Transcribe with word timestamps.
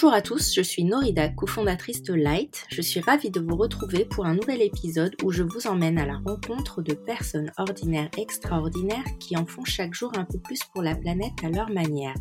Bonjour 0.00 0.14
à 0.14 0.22
tous, 0.22 0.54
je 0.54 0.62
suis 0.62 0.84
Norida, 0.84 1.28
cofondatrice 1.28 2.04
de 2.04 2.14
Light. 2.14 2.66
Je 2.70 2.80
suis 2.82 3.00
ravie 3.00 3.30
de 3.30 3.40
vous 3.40 3.56
retrouver 3.56 4.04
pour 4.04 4.26
un 4.26 4.36
nouvel 4.36 4.62
épisode 4.62 5.16
où 5.24 5.32
je 5.32 5.42
vous 5.42 5.66
emmène 5.66 5.98
à 5.98 6.06
la 6.06 6.18
rencontre 6.24 6.82
de 6.82 6.94
personnes 6.94 7.50
ordinaires 7.56 8.08
extraordinaires 8.16 9.02
qui 9.18 9.36
en 9.36 9.44
font 9.44 9.64
chaque 9.64 9.94
jour 9.94 10.12
un 10.16 10.24
peu 10.24 10.38
plus 10.38 10.60
pour 10.72 10.82
la 10.82 10.94
planète 10.94 11.32
à 11.42 11.48
leur 11.48 11.68
manière. 11.70 12.14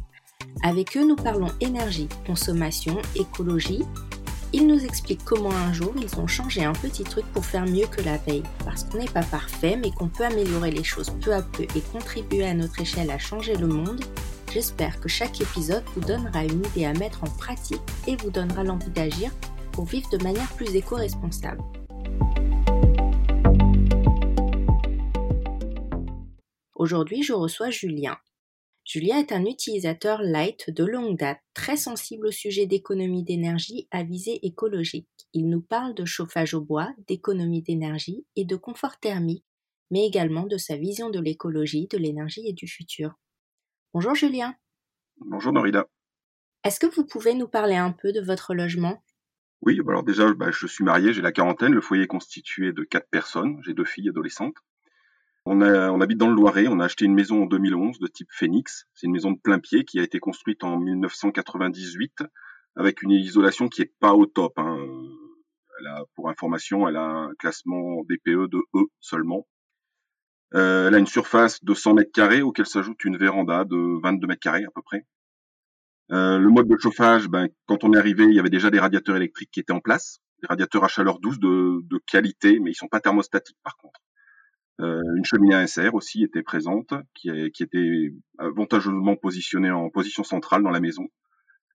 Avec 0.63 0.97
eux, 0.97 1.07
nous 1.07 1.15
parlons 1.15 1.51
énergie, 1.61 2.09
consommation, 2.25 2.97
écologie. 3.13 3.83
Ils 4.53 4.65
nous 4.65 4.83
expliquent 4.83 5.23
comment 5.23 5.51
un 5.51 5.71
jour 5.71 5.93
ils 6.01 6.19
ont 6.19 6.25
changé 6.25 6.65
un 6.65 6.73
petit 6.73 7.03
truc 7.03 7.27
pour 7.27 7.45
faire 7.45 7.67
mieux 7.67 7.85
que 7.85 8.01
la 8.01 8.17
veille, 8.17 8.41
parce 8.65 8.85
qu'on 8.85 8.97
n'est 8.97 9.05
pas 9.05 9.21
parfait, 9.21 9.77
mais 9.77 9.91
qu'on 9.91 10.09
peut 10.09 10.25
améliorer 10.25 10.71
les 10.71 10.83
choses 10.83 11.11
peu 11.21 11.31
à 11.31 11.43
peu 11.43 11.67
et 11.75 11.81
contribuer 11.91 12.47
à 12.47 12.55
notre 12.55 12.81
échelle 12.81 13.11
à 13.11 13.19
changer 13.19 13.55
le 13.55 13.67
monde. 13.67 14.03
J'espère 14.57 14.99
que 14.99 15.07
chaque 15.07 15.39
épisode 15.39 15.83
vous 15.93 16.01
donnera 16.01 16.43
une 16.43 16.65
idée 16.65 16.85
à 16.85 16.93
mettre 16.93 17.23
en 17.23 17.27
pratique 17.27 17.79
et 18.07 18.15
vous 18.15 18.31
donnera 18.31 18.63
l'envie 18.63 18.89
d'agir 18.89 19.31
pour 19.71 19.85
vivre 19.85 20.09
de 20.09 20.23
manière 20.23 20.51
plus 20.55 20.75
éco-responsable. 20.75 21.61
Aujourd'hui, 26.73 27.21
je 27.21 27.33
reçois 27.33 27.69
Julien. 27.69 28.17
Julien 28.83 29.19
est 29.19 29.31
un 29.31 29.45
utilisateur 29.45 30.23
light 30.23 30.71
de 30.71 30.85
longue 30.85 31.19
date, 31.19 31.37
très 31.53 31.77
sensible 31.77 32.25
au 32.25 32.31
sujet 32.31 32.65
d'économie 32.65 33.23
d'énergie 33.23 33.87
à 33.91 34.01
visée 34.01 34.43
écologique. 34.43 35.07
Il 35.33 35.49
nous 35.49 35.61
parle 35.61 35.93
de 35.93 36.05
chauffage 36.05 36.55
au 36.55 36.61
bois, 36.61 36.91
d'économie 37.07 37.61
d'énergie 37.61 38.25
et 38.35 38.43
de 38.43 38.55
confort 38.55 38.99
thermique, 38.99 39.45
mais 39.91 40.07
également 40.07 40.47
de 40.47 40.57
sa 40.57 40.77
vision 40.77 41.11
de 41.11 41.19
l'écologie, 41.19 41.87
de 41.91 41.99
l'énergie 41.99 42.47
et 42.47 42.53
du 42.53 42.67
futur. 42.67 43.19
Bonjour 43.99 44.13
Julien. 44.13 44.53
Bonjour 45.21 45.51
Norida. 45.51 45.87
Est-ce 46.63 46.79
que 46.79 46.85
vous 46.85 47.03
pouvez 47.03 47.33
nous 47.33 47.47
parler 47.47 47.77
un 47.77 47.91
peu 47.91 48.11
de 48.11 48.21
votre 48.21 48.53
logement? 48.53 49.03
Oui, 49.63 49.81
alors 49.87 50.03
déjà, 50.03 50.31
bah, 50.35 50.51
je 50.51 50.67
suis 50.67 50.83
marié, 50.83 51.13
j'ai 51.13 51.23
la 51.23 51.31
quarantaine, 51.31 51.73
le 51.73 51.81
foyer 51.81 52.03
est 52.03 52.07
constitué 52.07 52.73
de 52.73 52.83
quatre 52.83 53.09
personnes, 53.09 53.59
j'ai 53.65 53.73
deux 53.73 53.85
filles 53.85 54.09
adolescentes. 54.09 54.53
On, 55.47 55.61
habite 55.99 56.19
dans 56.19 56.29
le 56.29 56.35
Loiret, 56.35 56.67
on 56.67 56.79
a 56.79 56.85
acheté 56.85 57.05
une 57.05 57.15
maison 57.15 57.41
en 57.41 57.45
2011 57.47 57.97
de 57.97 58.05
type 58.05 58.27
Phoenix. 58.29 58.85
C'est 58.93 59.07
une 59.07 59.13
maison 59.13 59.31
de 59.31 59.39
plein 59.39 59.57
pied 59.57 59.83
qui 59.83 59.99
a 59.99 60.03
été 60.03 60.19
construite 60.19 60.63
en 60.63 60.77
1998 60.77 62.19
avec 62.75 63.01
une 63.01 63.09
isolation 63.09 63.67
qui 63.67 63.81
est 63.81 63.93
pas 63.99 64.13
au 64.13 64.27
top. 64.27 64.59
Hein. 64.59 64.77
Elle 65.79 65.87
a, 65.87 66.03
pour 66.13 66.29
information, 66.29 66.87
elle 66.87 66.97
a 66.97 67.03
un 67.03 67.33
classement 67.39 68.03
DPE 68.03 68.47
de 68.47 68.59
E 68.75 68.83
seulement. 68.99 69.47
Euh, 70.53 70.87
elle 70.87 70.95
a 70.95 70.97
une 70.97 71.07
surface 71.07 71.63
de 71.63 71.73
100 71.73 71.95
mètres 71.95 72.11
carrés 72.11 72.41
auquel 72.41 72.65
s'ajoute 72.65 73.03
une 73.03 73.17
véranda 73.17 73.65
de 73.65 74.01
22 74.01 74.27
mètres 74.27 74.39
carrés 74.39 74.63
à 74.63 74.71
peu 74.73 74.81
près. 74.81 75.05
Euh, 76.11 76.37
le 76.37 76.49
mode 76.49 76.67
de 76.67 76.77
chauffage, 76.77 77.27
ben, 77.27 77.49
quand 77.65 77.83
on 77.83 77.93
est 77.93 77.97
arrivé, 77.97 78.23
il 78.23 78.33
y 78.33 78.39
avait 78.39 78.49
déjà 78.49 78.69
des 78.69 78.79
radiateurs 78.79 79.17
électriques 79.17 79.51
qui 79.51 79.59
étaient 79.59 79.73
en 79.73 79.81
place, 79.81 80.19
des 80.41 80.47
radiateurs 80.47 80.85
à 80.85 80.87
chaleur 80.87 81.19
douce 81.19 81.39
de, 81.39 81.97
qualité, 82.07 82.59
mais 82.59 82.71
ils 82.71 82.75
sont 82.75 82.87
pas 82.87 83.01
thermostatiques 83.01 83.57
par 83.63 83.75
contre. 83.75 83.99
Euh, 84.79 85.01
une 85.17 85.25
cheminée 85.25 85.55
à 85.55 85.67
SR 85.67 85.95
aussi 85.95 86.23
était 86.23 86.43
présente, 86.43 86.93
qui, 87.13 87.29
qui, 87.51 87.63
était 87.63 88.13
avantageusement 88.37 89.15
positionnée 89.17 89.71
en 89.71 89.89
position 89.89 90.23
centrale 90.23 90.63
dans 90.63 90.69
la 90.69 90.79
maison, 90.79 91.09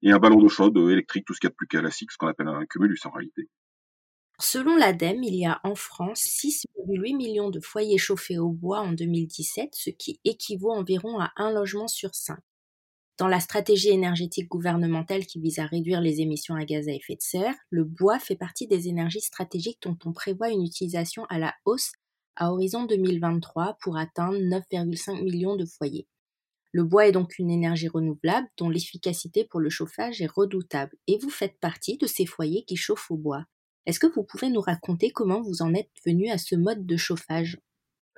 et 0.03 0.13
un 0.13 0.19
ballon 0.19 0.39
d'eau 0.39 0.49
chaude 0.49 0.77
électrique, 0.79 1.27
tout 1.27 1.35
ce 1.35 1.41
qu'il 1.41 1.49
y 1.49 1.51
a 1.51 1.51
de 1.51 1.57
plus 1.57 1.67
classique, 1.67 2.11
ce 2.11 2.17
qu'on 2.17 2.29
appelle 2.29 2.49
un 2.49 2.65
cumulus 2.65 3.05
en 3.05 3.11
réalité. 3.11 3.49
Selon 4.45 4.75
l'ADEME, 4.75 5.23
il 5.23 5.37
y 5.37 5.47
a 5.47 5.61
en 5.63 5.77
France 5.77 6.19
6,8 6.19 7.17
millions 7.17 7.51
de 7.51 7.61
foyers 7.61 7.97
chauffés 7.97 8.41
au 8.41 8.51
bois 8.51 8.81
en 8.81 8.91
2017, 8.91 9.71
ce 9.73 9.91
qui 9.91 10.19
équivaut 10.25 10.73
environ 10.73 11.21
à 11.21 11.31
un 11.37 11.53
logement 11.53 11.87
sur 11.87 12.13
cinq. 12.17 12.41
Dans 13.19 13.29
la 13.29 13.39
stratégie 13.39 13.91
énergétique 13.91 14.49
gouvernementale 14.49 15.27
qui 15.27 15.39
vise 15.39 15.61
à 15.61 15.67
réduire 15.67 16.01
les 16.01 16.21
émissions 16.21 16.57
à 16.57 16.65
gaz 16.65 16.89
à 16.89 16.93
effet 16.93 17.15
de 17.15 17.23
serre, 17.23 17.55
le 17.71 17.85
bois 17.85 18.19
fait 18.19 18.35
partie 18.35 18.67
des 18.67 18.89
énergies 18.89 19.21
stratégiques 19.21 19.81
dont 19.81 19.97
on 20.05 20.13
prévoit 20.13 20.51
une 20.51 20.65
utilisation 20.65 21.25
à 21.27 21.39
la 21.39 21.55
hausse 21.65 21.93
à 22.35 22.53
horizon 22.53 22.83
2023 22.83 23.79
pour 23.81 23.97
atteindre 23.97 24.39
9,5 24.39 25.23
millions 25.23 25.55
de 25.55 25.67
foyers. 25.67 26.09
Le 26.73 26.83
bois 26.83 27.07
est 27.07 27.13
donc 27.13 27.39
une 27.39 27.51
énergie 27.51 27.87
renouvelable 27.87 28.49
dont 28.59 28.71
l'efficacité 28.71 29.45
pour 29.45 29.61
le 29.61 29.71
chauffage 29.71 30.21
est 30.21 30.31
redoutable 30.31 30.97
et 31.07 31.19
vous 31.19 31.31
faites 31.31 31.61
partie 31.61 31.97
de 31.97 32.09
ces 32.09 32.27
foyers 32.27 32.65
qui 32.65 32.75
chauffent 32.75 33.13
au 33.13 33.17
bois. 33.17 33.45
Est-ce 33.87 33.99
que 33.99 34.07
vous 34.07 34.23
pouvez 34.23 34.49
nous 34.49 34.61
raconter 34.61 35.11
comment 35.11 35.41
vous 35.41 35.63
en 35.63 35.75
êtes 35.75 35.91
venu 36.07 36.29
à 36.31 36.39
ce 36.39 36.55
mode 36.55 36.87
de 36.87 36.97
chauffage? 36.97 37.59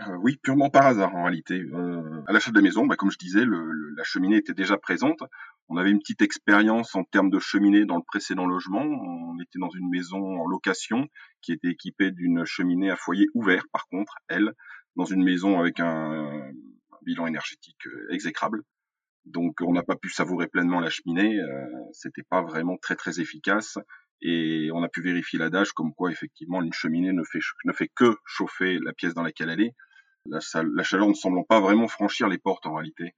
Euh, 0.01 0.17
oui, 0.21 0.37
purement 0.43 0.71
par 0.71 0.87
hasard 0.87 1.15
en 1.15 1.25
réalité. 1.25 1.55
Euh, 1.55 2.23
à 2.27 2.33
l'achat 2.33 2.51
de 2.51 2.57
la 2.57 2.63
maison, 2.63 2.87
bah, 2.87 2.97
comme 2.97 3.11
je 3.11 3.19
disais, 3.19 3.45
la 3.47 4.05
cheminée 4.05 4.37
était 4.37 4.53
déjà 4.53 4.77
présente. 4.77 5.21
On 5.69 5.77
avait 5.77 5.91
une 5.91 6.01
petite 6.01 6.21
expérience 6.21 6.95
en 6.95 7.05
termes 7.05 7.31
de 7.31 7.39
cheminée 7.39 7.87
dans 7.87 7.97
le 7.97 8.03
précédent 8.03 8.47
logement. 8.47 8.83
On 8.83 9.41
était 9.41 9.59
dans 9.59 9.71
une 9.71 9.89
maison 9.89 10.19
en 10.19 10.47
location 10.47 11.09
qui 11.41 11.53
était 11.53 11.69
équipée 11.69 12.11
d'une 12.11 12.45
cheminée 12.45 12.91
à 12.91 12.97
foyer 12.97 13.27
ouvert, 13.35 13.65
par 13.73 13.87
contre, 13.87 14.17
elle, 14.29 14.53
dans 14.97 15.05
une 15.05 15.23
maison 15.23 15.59
avec 15.59 15.81
un, 15.81 16.51
bilan 17.03 17.27
énergétique 17.27 17.87
euh, 17.87 18.13
exécrable. 18.13 18.63
Donc 19.25 19.61
on 19.63 19.73
n'a 19.73 19.83
pas 19.83 19.97
pu 19.97 20.11
savourer 20.11 20.49
pleinement 20.49 20.81
la 20.81 20.91
cheminée. 20.91 21.39
C'était 21.93 22.23
pas 22.23 22.43
vraiment 22.43 22.77
très 22.77 22.95
très 22.95 23.21
efficace. 23.21 23.79
Et 24.23 24.71
on 24.73 24.83
a 24.83 24.89
pu 24.89 25.03
vérifier 25.03 25.39
l'adage 25.39 25.73
comme 25.73 25.93
quoi 25.95 26.11
effectivement 26.11 26.63
une 26.63 26.73
cheminée 26.73 27.13
ne 27.13 27.25
fait, 27.25 27.41
ne 27.65 27.73
fait 27.73 27.89
que 27.95 28.17
chauffer 28.25 28.79
la 28.79 28.93
pièce 28.93 29.15
dans 29.15 29.23
laquelle 29.23 29.51
elle 29.51 29.61
est. 29.61 29.75
La, 30.27 30.39
la 30.75 30.83
chaleur 30.83 31.09
ne 31.09 31.15
semblant 31.15 31.45
pas 31.45 31.61
vraiment 31.61 31.89
franchir 31.89 32.29
les 32.29 32.39
portes 32.39 32.67
en 32.67 32.75
réalité. 32.75 33.15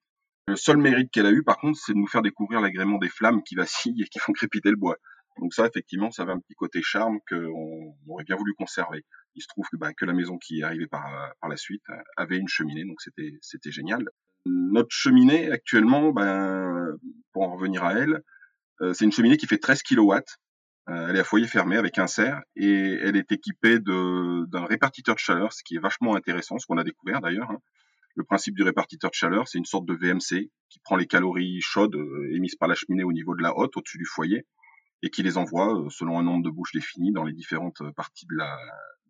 Le 0.48 0.56
seul 0.56 0.76
mérite 0.76 1.10
qu'elle 1.12 1.26
a 1.26 1.32
eu 1.32 1.42
par 1.42 1.58
contre, 1.58 1.78
c'est 1.78 1.92
de 1.92 1.98
nous 1.98 2.06
faire 2.06 2.22
découvrir 2.22 2.60
l'agrément 2.60 2.98
des 2.98 3.08
flammes 3.08 3.42
qui 3.42 3.54
vacillent 3.54 4.02
et 4.02 4.06
qui 4.06 4.18
font 4.18 4.32
crépiter 4.32 4.70
le 4.70 4.76
bois. 4.76 4.96
Donc 5.38 5.52
ça, 5.52 5.66
effectivement, 5.66 6.10
ça 6.10 6.22
avait 6.22 6.32
un 6.32 6.40
petit 6.40 6.54
côté 6.54 6.80
charme 6.82 7.18
qu'on 7.28 7.94
aurait 8.08 8.24
bien 8.24 8.36
voulu 8.36 8.54
conserver. 8.54 9.04
Il 9.34 9.42
se 9.42 9.48
trouve 9.48 9.66
que, 9.70 9.76
bah, 9.76 9.92
que 9.92 10.04
la 10.04 10.14
maison 10.14 10.38
qui 10.38 10.60
est 10.60 10.62
arrivée 10.62 10.86
par, 10.86 11.04
par 11.40 11.50
la 11.50 11.56
suite 11.56 11.84
avait 12.16 12.38
une 12.38 12.48
cheminée, 12.48 12.84
donc 12.84 13.00
c'était 13.02 13.32
c'était 13.42 13.70
génial. 13.70 14.08
Notre 14.46 14.90
cheminée 14.90 15.50
actuellement, 15.50 16.12
ben, 16.12 16.96
pour 17.32 17.42
en 17.42 17.54
revenir 17.56 17.84
à 17.84 17.94
elle, 17.94 18.22
euh, 18.80 18.94
c'est 18.94 19.04
une 19.04 19.12
cheminée 19.12 19.36
qui 19.36 19.46
fait 19.46 19.58
13 19.58 19.82
kilowatts. 19.82 20.38
Euh, 20.88 21.08
elle 21.08 21.16
est 21.16 21.20
à 21.20 21.24
foyer 21.24 21.46
fermé 21.46 21.76
avec 21.76 21.98
un 21.98 22.06
serre 22.06 22.42
et 22.54 22.98
elle 23.02 23.16
est 23.16 23.32
équipée 23.32 23.78
d'un 23.80 24.64
répartiteur 24.66 25.16
de 25.16 25.20
chaleur, 25.20 25.52
ce 25.52 25.62
qui 25.64 25.74
est 25.74 25.80
vachement 25.80 26.14
intéressant, 26.14 26.58
ce 26.58 26.66
qu'on 26.66 26.78
a 26.78 26.84
découvert 26.84 27.20
d'ailleurs. 27.20 27.50
Hein. 27.50 27.58
Le 28.14 28.24
principe 28.24 28.54
du 28.54 28.62
répartiteur 28.62 29.10
de 29.10 29.14
chaleur, 29.14 29.48
c'est 29.48 29.58
une 29.58 29.64
sorte 29.64 29.84
de 29.84 29.94
VMC 29.94 30.50
qui 30.70 30.78
prend 30.84 30.96
les 30.96 31.06
calories 31.06 31.60
chaudes 31.60 31.96
euh, 31.96 32.34
émises 32.34 32.54
par 32.54 32.68
la 32.68 32.74
cheminée 32.74 33.02
au 33.02 33.12
niveau 33.12 33.34
de 33.34 33.42
la 33.42 33.58
hotte, 33.58 33.76
au-dessus 33.76 33.98
du 33.98 34.06
foyer, 34.06 34.46
et 35.02 35.10
qui 35.10 35.22
les 35.22 35.38
envoie 35.38 35.76
euh, 35.76 35.88
selon 35.90 36.18
un 36.18 36.22
nombre 36.22 36.44
de 36.44 36.50
bouches 36.50 36.72
défini 36.72 37.12
dans 37.12 37.24
les 37.24 37.32
différentes 37.32 37.82
parties 37.96 38.26
de 38.26 38.36
la, 38.36 38.56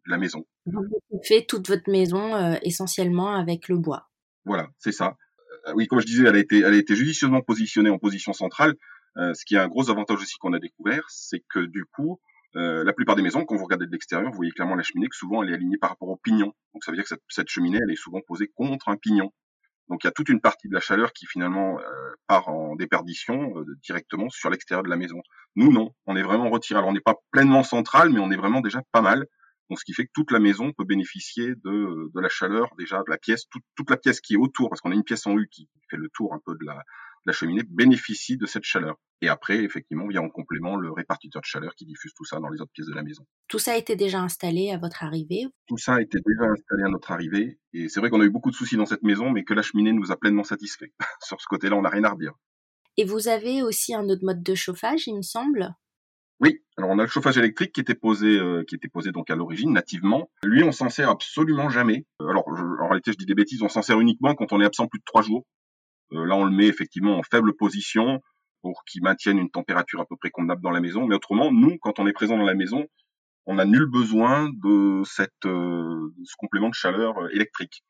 de 0.07 0.11
la 0.11 0.19
maison. 0.19 0.47
Vous 0.65 0.83
faites 1.23 1.47
toute 1.47 1.69
votre 1.69 1.91
maison 1.91 2.57
essentiellement 2.63 3.35
avec 3.35 3.69
le 3.69 3.77
bois. 3.77 4.09
Voilà, 4.45 4.69
c'est 4.79 4.93
ça. 4.93 5.17
oui, 5.75 5.87
comme 5.87 6.01
je 6.01 6.07
disais, 6.07 6.25
elle 6.27 6.37
a 6.37 6.41
été, 6.41 6.59
elle 6.59 6.75
a 6.75 6.77
été 6.77 6.97
judicieusement 6.97 7.43
positionnée 7.43 7.91
en 7.91 7.99
position 7.99 8.33
centrale 8.33 8.75
ce 9.17 9.45
qui 9.45 9.55
est 9.55 9.59
un 9.59 9.69
gros 9.69 9.91
avantage 9.91 10.19
aussi 10.19 10.37
qu'on 10.39 10.53
a 10.53 10.59
découvert, 10.59 11.05
c'est 11.09 11.43
que 11.49 11.61
du 11.61 11.85
coup, 11.85 12.21
euh, 12.57 12.85
la 12.85 12.93
plupart 12.95 13.17
des 13.17 13.23
maisons, 13.23 13.45
quand 13.45 13.57
vous 13.57 13.65
regardez 13.65 13.87
de 13.87 13.93
l'extérieur, 13.93 14.31
vous 14.31 14.37
voyez 14.37 14.53
clairement 14.53 14.77
la 14.77 14.83
cheminée 14.83 15.09
que 15.09 15.17
souvent 15.17 15.43
elle 15.43 15.51
est 15.51 15.55
alignée 15.55 15.77
par 15.77 15.91
rapport 15.91 16.09
au 16.09 16.17
pignon. 16.17 16.53
Donc 16.73 16.85
ça 16.85 16.91
veut 16.91 16.97
dire 16.97 17.05
que 17.05 17.15
cette, 17.29 17.49
cheminée, 17.49 17.79
elle 17.83 17.93
est 17.93 17.97
souvent 17.97 18.21
posée 18.27 18.49
contre 18.49 18.89
un 18.89 18.97
pignon. 18.97 19.31
Donc 19.89 20.03
il 20.03 20.07
y 20.07 20.09
a 20.09 20.13
toute 20.13 20.31
une 20.31 20.41
partie 20.41 20.69
de 20.69 20.75
la 20.75 20.81
chaleur 20.81 21.13
qui 21.13 21.27
finalement 21.27 21.79
euh, 21.79 21.85
part 22.27 22.49
en 22.49 22.75
déperdition 22.75 23.53
directement 23.83 24.31
sur 24.31 24.49
l'extérieur 24.51 24.83
de 24.83 24.89
la 24.89 24.97
maison. 24.97 25.21
Nous 25.55 25.71
non, 25.71 25.91
on 26.07 26.17
est 26.17 26.23
vraiment 26.23 26.49
retiré. 26.49 26.79
Alors 26.79 26.91
on 26.91 26.95
n'est 26.95 27.01
pas 27.01 27.17
pleinement 27.31 27.63
central, 27.63 28.11
mais 28.11 28.21
on 28.21 28.31
est 28.31 28.37
vraiment 28.37 28.63
déjà 28.63 28.81
pas 28.91 29.03
mal. 29.03 29.27
Donc 29.69 29.79
ce 29.79 29.85
qui 29.85 29.93
fait 29.93 30.07
que 30.07 30.13
toute 30.15 30.31
la 30.31 30.39
maison 30.39 30.73
peut 30.73 30.85
bénéficier 30.85 31.49
de, 31.57 32.11
de 32.15 32.21
la 32.21 32.29
chaleur 32.29 32.71
déjà 32.79 32.99
de 32.99 33.11
la 33.11 33.19
pièce, 33.19 33.47
toute 33.51 33.91
la 33.91 33.97
pièce 33.97 34.21
qui 34.21 34.35
est 34.35 34.39
autour, 34.39 34.71
parce 34.71 34.81
qu'on 34.81 34.93
a 34.93 34.95
une 34.95 35.05
pièce 35.05 35.27
en 35.27 35.37
U 35.37 35.49
qui 35.51 35.69
fait 35.91 35.97
le 35.97 36.09
tour 36.15 36.33
un 36.33 36.41
peu 36.45 36.55
de 36.55 36.65
la, 36.65 36.83
la 37.27 37.33
cheminée 37.33 37.63
bénéficie 37.69 38.37
de 38.37 38.47
cette 38.47 38.65
chaleur. 38.65 38.97
Et 39.21 39.29
après, 39.29 39.65
effectivement, 39.65 40.07
vient 40.07 40.23
en 40.23 40.29
complément 40.29 40.77
le 40.77 40.93
répartiteur 40.93 41.41
de 41.41 41.47
chaleur 41.47 41.75
qui 41.75 41.87
diffuse 41.87 42.13
tout 42.15 42.25
ça 42.25 42.39
dans 42.39 42.49
les 42.49 42.61
autres 42.61 42.71
pièces 42.73 42.87
de 42.87 42.95
la 42.95 43.03
maison. 43.03 43.27
Tout 43.49 43.59
ça 43.59 43.73
a 43.73 43.77
été 43.77 43.97
déjà 43.97 44.21
installé 44.21 44.71
à 44.71 44.79
votre 44.79 45.03
arrivée 45.03 45.47
Tout 45.67 45.79
ça 45.79 45.95
a 45.95 46.01
été 46.01 46.19
déjà 46.25 46.45
installé 46.51 46.85
à 46.85 46.89
notre 46.89 47.11
arrivée. 47.13 47.59
Et 47.73 47.89
c'est 47.89 48.01
vrai 48.01 48.11
qu'on 48.11 48.21
a 48.21 48.25
eu 48.25 48.31
beaucoup 48.31 48.51
de 48.51 48.57
soucis 48.57 48.77
dans 48.77 48.87
cette 48.87 49.03
maison, 49.03 49.31
mais 49.31 49.45
que 49.45 49.55
la 49.55 49.63
cheminée 49.63 49.93
nous 49.93 50.13
a 50.13 50.17
pleinement 50.17 50.45
satisfait. 50.45 50.93
Sur 51.23 51.41
ce 51.41 51.47
côté-là, 51.47 51.77
on 51.77 51.83
n'a 51.83 51.91
rien 51.91 52.05
à 52.05 52.11
redire. 52.11 52.33
Et 52.99 53.05
vous 53.05 53.29
avez 53.29 53.63
aussi 53.63 53.95
un 53.95 54.09
autre 54.09 54.25
mode 54.25 54.43
de 54.43 54.55
chauffage, 54.55 55.07
il 55.07 55.17
me 55.17 55.23
semble? 55.23 55.75
Oui, 56.41 56.61
alors 56.77 56.91
on 56.91 56.99
a 56.99 57.03
le 57.03 57.09
chauffage 57.09 57.39
électrique 57.39 57.73
qui 57.73 57.81
était 57.81 57.95
posé, 57.95 58.39
euh, 58.39 58.63
qui 58.69 58.75
était 58.75 58.89
posé 58.89 59.11
donc 59.11 59.31
à 59.31 59.37
l'origine 59.37 59.73
nativement. 59.73 60.31
Lui, 60.43 60.63
on 60.63 60.73
s'en 60.73 60.91
sert 60.91 61.09
absolument 61.09 61.71
jamais. 61.71 62.05
Alors 62.21 62.47
en 62.49 62.89
réalité, 62.89 63.13
je 63.13 63.17
dis 63.17 63.25
des 63.25 63.35
bêtises, 63.35 63.63
on 63.63 63.69
s'en 63.69 63.83
sert 63.83 63.99
uniquement 64.01 64.35
quand 64.35 64.53
on 64.53 64.61
est 64.61 64.67
absent 64.67 64.87
plus 64.87 64.99
de 64.99 65.05
trois 65.05 65.23
jours. 65.23 65.47
Euh, 66.13 66.25
là, 66.27 66.37
on 66.37 66.45
le 66.45 66.51
met 66.51 66.67
effectivement 66.67 67.19
en 67.19 67.23
faible 67.23 67.55
position 67.55 68.21
pour 68.63 68.85
qu'il 68.85 69.03
maintienne 69.03 69.39
une 69.39 69.51
température 69.51 70.01
à 70.01 70.07
peu 70.07 70.17
près 70.17 70.31
convenable 70.31 70.63
dans 70.63 70.71
la 70.71 70.81
maison. 70.81 71.07
Mais 71.07 71.15
autrement, 71.15 71.53
nous, 71.53 71.77
quand 71.79 71.99
on 71.99 72.07
est 72.07 72.13
présent 72.13 72.37
dans 72.37 72.45
la 72.45 72.55
maison, 72.55 72.87
on 73.47 73.55
n'a 73.55 73.65
nul 73.65 73.87
besoin 73.87 74.51
de, 74.51 75.03
cette, 75.05 75.47
euh, 75.47 76.13
ce 76.25 76.35
complément 76.37 76.69
de 76.69 76.75
chaleur 76.75 77.19
euh, 77.19 77.29
électrique. 77.33 77.85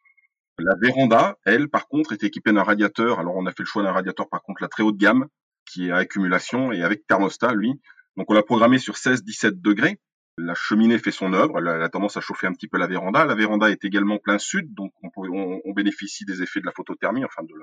La 0.58 0.74
véranda, 0.80 1.36
elle, 1.44 1.68
par 1.68 1.86
contre, 1.86 2.12
est 2.12 2.24
équipée 2.24 2.52
d'un 2.52 2.62
radiateur. 2.62 3.18
Alors, 3.20 3.36
on 3.36 3.46
a 3.46 3.50
fait 3.50 3.62
le 3.62 3.66
choix 3.66 3.82
d'un 3.82 3.92
radiateur, 3.92 4.28
par 4.28 4.42
contre, 4.42 4.62
la 4.62 4.68
très 4.68 4.82
haute 4.82 4.96
gamme, 4.96 5.26
qui 5.66 5.88
est 5.88 5.90
à 5.90 5.96
accumulation 5.96 6.72
et 6.72 6.82
avec 6.82 7.06
thermostat, 7.06 7.52
lui. 7.54 7.80
Donc 8.16 8.30
on 8.30 8.34
l'a 8.34 8.42
programmé 8.42 8.78
sur 8.78 8.94
16-17 8.94 9.60
degrés. 9.60 9.98
La 10.38 10.54
cheminée 10.54 10.98
fait 10.98 11.12
son 11.12 11.32
œuvre, 11.32 11.58
elle 11.58 11.68
a, 11.82 11.88
tendance 11.88 12.18
à 12.18 12.20
chauffer 12.20 12.46
un 12.46 12.52
petit 12.52 12.68
peu 12.68 12.76
la 12.76 12.86
véranda. 12.86 13.24
La 13.24 13.34
véranda 13.34 13.70
est 13.70 13.84
également 13.84 14.18
plein 14.18 14.38
sud, 14.38 14.74
donc 14.74 14.92
on, 15.02 15.72
bénéficie 15.72 16.26
des 16.26 16.42
effets 16.42 16.60
de 16.60 16.66
la 16.66 16.72
photothermie, 16.72 17.24
enfin 17.24 17.42
de 17.42 17.54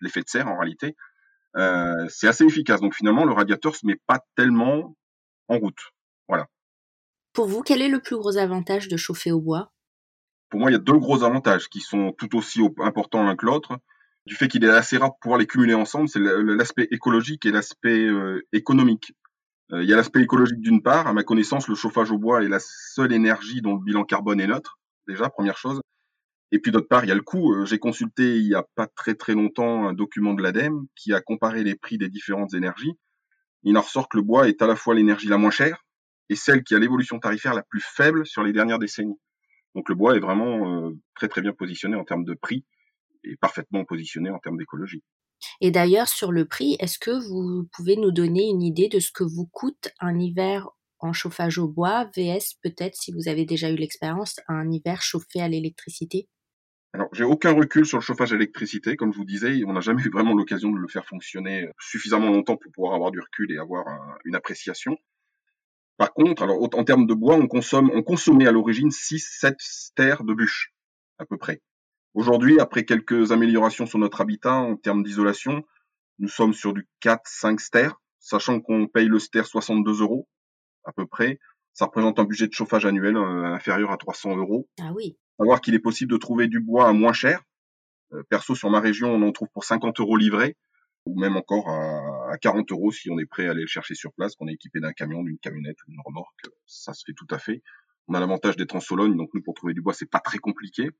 l'effet 0.00 0.20
de 0.20 0.28
serre 0.28 0.46
en 0.46 0.56
réalité. 0.56 0.94
Euh, 1.56 2.06
c'est 2.08 2.28
assez 2.28 2.44
efficace. 2.44 2.80
Donc 2.80 2.94
finalement, 2.94 3.24
le 3.24 3.32
radiateur 3.32 3.74
se 3.74 3.86
met 3.86 4.00
pas 4.06 4.20
tellement 4.36 4.96
en 5.48 5.58
route. 5.58 5.90
Voilà. 6.28 6.46
Pour 7.32 7.46
vous, 7.48 7.62
quel 7.62 7.82
est 7.82 7.88
le 7.88 8.00
plus 8.00 8.16
gros 8.16 8.36
avantage 8.36 8.88
de 8.88 8.96
chauffer 8.96 9.32
au 9.32 9.40
bois? 9.40 9.72
Pour 10.48 10.60
moi, 10.60 10.70
il 10.70 10.74
y 10.74 10.76
a 10.76 10.80
deux 10.80 10.98
gros 10.98 11.24
avantages 11.24 11.68
qui 11.68 11.80
sont 11.80 12.12
tout 12.12 12.36
aussi 12.36 12.60
importants 12.78 13.24
l'un 13.24 13.36
que 13.36 13.46
l'autre. 13.46 13.78
Du 14.26 14.36
fait 14.36 14.46
qu'il 14.46 14.64
est 14.64 14.68
assez 14.68 14.98
rare 14.98 15.10
de 15.10 15.16
pouvoir 15.20 15.38
les 15.38 15.46
cumuler 15.46 15.74
ensemble, 15.74 16.08
c'est 16.08 16.20
l'aspect 16.20 16.86
écologique 16.92 17.44
et 17.46 17.50
l'aspect 17.50 18.06
euh, 18.06 18.46
économique. 18.52 19.12
Euh, 19.72 19.82
il 19.82 19.88
y 19.88 19.92
a 19.92 19.96
l'aspect 19.96 20.22
écologique 20.22 20.60
d'une 20.60 20.82
part. 20.82 21.06
À 21.06 21.12
ma 21.12 21.22
connaissance, 21.22 21.68
le 21.68 21.74
chauffage 21.74 22.10
au 22.10 22.18
bois 22.18 22.42
est 22.42 22.48
la 22.48 22.60
seule 22.60 23.12
énergie 23.12 23.62
dont 23.62 23.74
le 23.74 23.84
bilan 23.84 24.04
carbone 24.04 24.40
est 24.40 24.46
neutre. 24.46 24.78
Déjà, 25.06 25.28
première 25.28 25.56
chose. 25.56 25.80
Et 26.50 26.58
puis 26.58 26.70
d'autre 26.70 26.88
part, 26.88 27.04
il 27.04 27.08
y 27.08 27.12
a 27.12 27.14
le 27.14 27.22
coût. 27.22 27.54
Euh, 27.54 27.64
j'ai 27.64 27.78
consulté 27.78 28.36
il 28.36 28.46
y 28.46 28.54
a 28.54 28.64
pas 28.74 28.86
très 28.86 29.14
très 29.14 29.34
longtemps 29.34 29.88
un 29.88 29.94
document 29.94 30.34
de 30.34 30.42
l'ADEME 30.42 30.86
qui 30.94 31.14
a 31.14 31.20
comparé 31.20 31.64
les 31.64 31.74
prix 31.74 31.96
des 31.96 32.08
différentes 32.08 32.54
énergies. 32.54 32.92
Il 33.62 33.76
en 33.78 33.80
ressort 33.80 34.08
que 34.08 34.18
le 34.18 34.22
bois 34.22 34.48
est 34.48 34.60
à 34.60 34.66
la 34.66 34.76
fois 34.76 34.94
l'énergie 34.94 35.28
la 35.28 35.38
moins 35.38 35.50
chère 35.50 35.84
et 36.28 36.36
celle 36.36 36.62
qui 36.62 36.74
a 36.74 36.78
l'évolution 36.78 37.18
tarifaire 37.18 37.54
la 37.54 37.62
plus 37.62 37.80
faible 37.80 38.26
sur 38.26 38.42
les 38.42 38.52
dernières 38.52 38.78
décennies. 38.78 39.18
Donc 39.74 39.88
le 39.88 39.94
bois 39.94 40.16
est 40.16 40.20
vraiment 40.20 40.88
euh, 40.88 40.90
très 41.14 41.28
très 41.28 41.40
bien 41.40 41.52
positionné 41.52 41.96
en 41.96 42.04
termes 42.04 42.24
de 42.24 42.34
prix 42.34 42.64
et 43.24 43.36
parfaitement 43.36 43.84
positionné 43.84 44.30
en 44.30 44.38
termes 44.38 44.58
d'écologie. 44.58 45.02
Et 45.60 45.70
d'ailleurs, 45.70 46.08
sur 46.08 46.32
le 46.32 46.46
prix, 46.46 46.76
est-ce 46.78 46.98
que 46.98 47.10
vous 47.10 47.68
pouvez 47.72 47.96
nous 47.96 48.12
donner 48.12 48.48
une 48.48 48.62
idée 48.62 48.88
de 48.88 49.00
ce 49.00 49.10
que 49.12 49.24
vous 49.24 49.46
coûte 49.46 49.88
un 50.00 50.18
hiver 50.18 50.68
en 50.98 51.12
chauffage 51.12 51.58
au 51.58 51.68
bois, 51.68 52.10
VS 52.16 52.56
peut-être 52.62 52.94
si 52.94 53.12
vous 53.12 53.28
avez 53.28 53.44
déjà 53.44 53.70
eu 53.70 53.76
l'expérience, 53.76 54.40
un 54.48 54.70
hiver 54.70 55.02
chauffé 55.02 55.40
à 55.40 55.48
l'électricité? 55.48 56.28
Alors, 56.94 57.08
j'ai 57.12 57.24
aucun 57.24 57.52
recul 57.52 57.86
sur 57.86 57.98
le 57.98 58.02
chauffage 58.02 58.32
à 58.32 58.36
l'électricité. 58.36 58.96
Comme 58.96 59.12
je 59.12 59.18
vous 59.18 59.24
disais, 59.24 59.62
on 59.66 59.72
n'a 59.72 59.80
jamais 59.80 60.02
eu 60.02 60.10
vraiment 60.10 60.34
l'occasion 60.34 60.70
de 60.70 60.78
le 60.78 60.88
faire 60.88 61.06
fonctionner 61.06 61.68
suffisamment 61.80 62.30
longtemps 62.30 62.56
pour 62.56 62.70
pouvoir 62.70 62.94
avoir 62.94 63.10
du 63.10 63.18
recul 63.18 63.50
et 63.50 63.58
avoir 63.58 63.84
une 64.24 64.34
appréciation. 64.34 64.96
Par 65.96 66.12
contre, 66.12 66.42
alors, 66.42 66.62
en 66.62 66.84
termes 66.84 67.06
de 67.06 67.14
bois, 67.14 67.36
on 67.36 67.48
consomme, 67.48 67.90
on 67.94 68.02
consommait 68.02 68.46
à 68.46 68.52
l'origine 68.52 68.90
6-7 68.90 69.54
stères 69.58 70.24
de 70.24 70.34
bûches, 70.34 70.72
à 71.18 71.24
peu 71.24 71.38
près. 71.38 71.62
Aujourd'hui, 72.14 72.60
après 72.60 72.84
quelques 72.84 73.32
améliorations 73.32 73.86
sur 73.86 73.98
notre 73.98 74.20
habitat 74.20 74.54
en 74.54 74.76
termes 74.76 75.02
d'isolation, 75.02 75.64
nous 76.18 76.28
sommes 76.28 76.52
sur 76.52 76.72
du 76.72 76.86
4-5 77.02 77.58
stères, 77.58 78.00
sachant 78.18 78.60
qu'on 78.60 78.86
paye 78.86 79.08
le 79.08 79.18
ster 79.18 79.44
62 79.44 80.02
euros, 80.02 80.28
à 80.84 80.92
peu 80.92 81.06
près. 81.06 81.38
Ça 81.72 81.86
représente 81.86 82.18
un 82.18 82.24
budget 82.24 82.48
de 82.48 82.52
chauffage 82.52 82.84
annuel 82.84 83.16
euh, 83.16 83.44
inférieur 83.46 83.90
à 83.90 83.96
300 83.96 84.36
euros. 84.36 84.68
Ah 84.78 84.92
oui 84.94 85.16
savoir 85.38 85.60
qu'il 85.60 85.74
est 85.74 85.80
possible 85.80 86.12
de 86.12 86.16
trouver 86.16 86.48
du 86.48 86.60
bois 86.60 86.88
à 86.88 86.92
moins 86.92 87.12
cher. 87.12 87.42
Euh, 88.12 88.22
perso, 88.28 88.54
sur 88.54 88.70
ma 88.70 88.80
région, 88.80 89.10
on 89.12 89.22
en 89.22 89.32
trouve 89.32 89.48
pour 89.52 89.64
50 89.64 89.98
euros 90.00 90.16
livrés, 90.16 90.56
ou 91.06 91.18
même 91.18 91.36
encore 91.36 91.68
à, 91.68 92.38
40 92.40 92.70
euros 92.72 92.92
si 92.92 93.10
on 93.10 93.18
est 93.18 93.26
prêt 93.26 93.46
à 93.46 93.50
aller 93.50 93.62
le 93.62 93.66
chercher 93.66 93.94
sur 93.94 94.12
place, 94.12 94.36
qu'on 94.36 94.48
est 94.48 94.52
équipé 94.52 94.80
d'un 94.80 94.92
camion, 94.92 95.22
d'une 95.22 95.38
camionnette 95.38 95.76
ou 95.82 95.90
d'une 95.90 96.00
remorque. 96.04 96.46
Ça 96.66 96.92
se 96.94 97.02
fait 97.04 97.14
tout 97.14 97.26
à 97.30 97.38
fait. 97.38 97.62
On 98.08 98.14
a 98.14 98.20
l'avantage 98.20 98.56
d'être 98.56 98.76
en 98.76 98.80
Sologne, 98.80 99.16
donc 99.16 99.30
nous, 99.34 99.42
pour 99.42 99.54
trouver 99.54 99.74
du 99.74 99.82
bois, 99.82 99.94
c'est 99.94 100.10
pas 100.10 100.20
très 100.20 100.38
compliqué. 100.38 100.90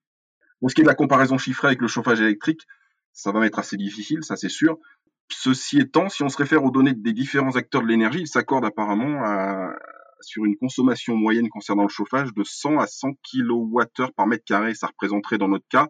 Pour 0.62 0.70
ce 0.70 0.76
qui 0.76 0.82
est 0.82 0.84
de 0.84 0.88
la 0.88 0.94
comparaison 0.94 1.38
chiffrée 1.38 1.66
avec 1.66 1.80
le 1.80 1.88
chauffage 1.88 2.20
électrique, 2.20 2.68
ça 3.12 3.32
va 3.32 3.40
m'être 3.40 3.58
assez 3.58 3.76
difficile, 3.76 4.22
ça 4.22 4.36
c'est 4.36 4.48
sûr. 4.48 4.78
Ceci 5.28 5.80
étant, 5.80 6.08
si 6.08 6.22
on 6.22 6.28
se 6.28 6.36
réfère 6.36 6.62
aux 6.62 6.70
données 6.70 6.94
des 6.94 7.12
différents 7.12 7.56
acteurs 7.56 7.82
de 7.82 7.88
l'énergie, 7.88 8.20
ils 8.20 8.28
s'accordent 8.28 8.64
apparemment 8.64 9.24
à, 9.24 9.74
sur 10.20 10.44
une 10.44 10.56
consommation 10.56 11.16
moyenne 11.16 11.48
concernant 11.48 11.82
le 11.82 11.88
chauffage 11.88 12.32
de 12.32 12.44
100 12.44 12.78
à 12.78 12.86
100 12.86 13.14
kWh 13.24 14.12
par 14.14 14.28
mètre 14.28 14.44
carré. 14.44 14.72
Ça 14.76 14.86
représenterait 14.86 15.36
dans 15.36 15.48
notre 15.48 15.66
cas, 15.68 15.88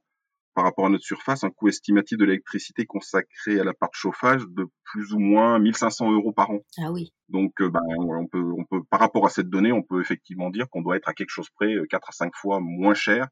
par 0.54 0.64
rapport 0.64 0.86
à 0.86 0.88
notre 0.88 1.04
surface, 1.04 1.44
un 1.44 1.50
coût 1.50 1.68
estimatif 1.68 2.16
de 2.16 2.24
l'électricité 2.24 2.86
consacré 2.86 3.60
à 3.60 3.64
la 3.64 3.74
part 3.74 3.90
de 3.90 3.96
chauffage 3.96 4.40
de 4.48 4.68
plus 4.84 5.12
ou 5.12 5.18
moins 5.18 5.58
1500 5.58 6.12
euros 6.12 6.32
par 6.32 6.50
an. 6.50 6.60
Ah 6.78 6.90
oui. 6.90 7.12
Donc, 7.28 7.60
euh, 7.60 7.68
ben, 7.68 7.82
on 7.98 8.26
peut, 8.26 8.52
on 8.56 8.64
peut, 8.64 8.82
par 8.88 9.00
rapport 9.00 9.26
à 9.26 9.28
cette 9.28 9.50
donnée, 9.50 9.70
on 9.70 9.82
peut 9.82 10.00
effectivement 10.00 10.48
dire 10.48 10.64
qu'on 10.70 10.80
doit 10.80 10.96
être 10.96 11.10
à 11.10 11.12
quelque 11.12 11.28
chose 11.28 11.50
près 11.56 11.74
4 11.90 12.02
euh, 12.02 12.08
à 12.08 12.12
5 12.12 12.32
fois 12.34 12.58
moins 12.58 12.94
cher 12.94 13.28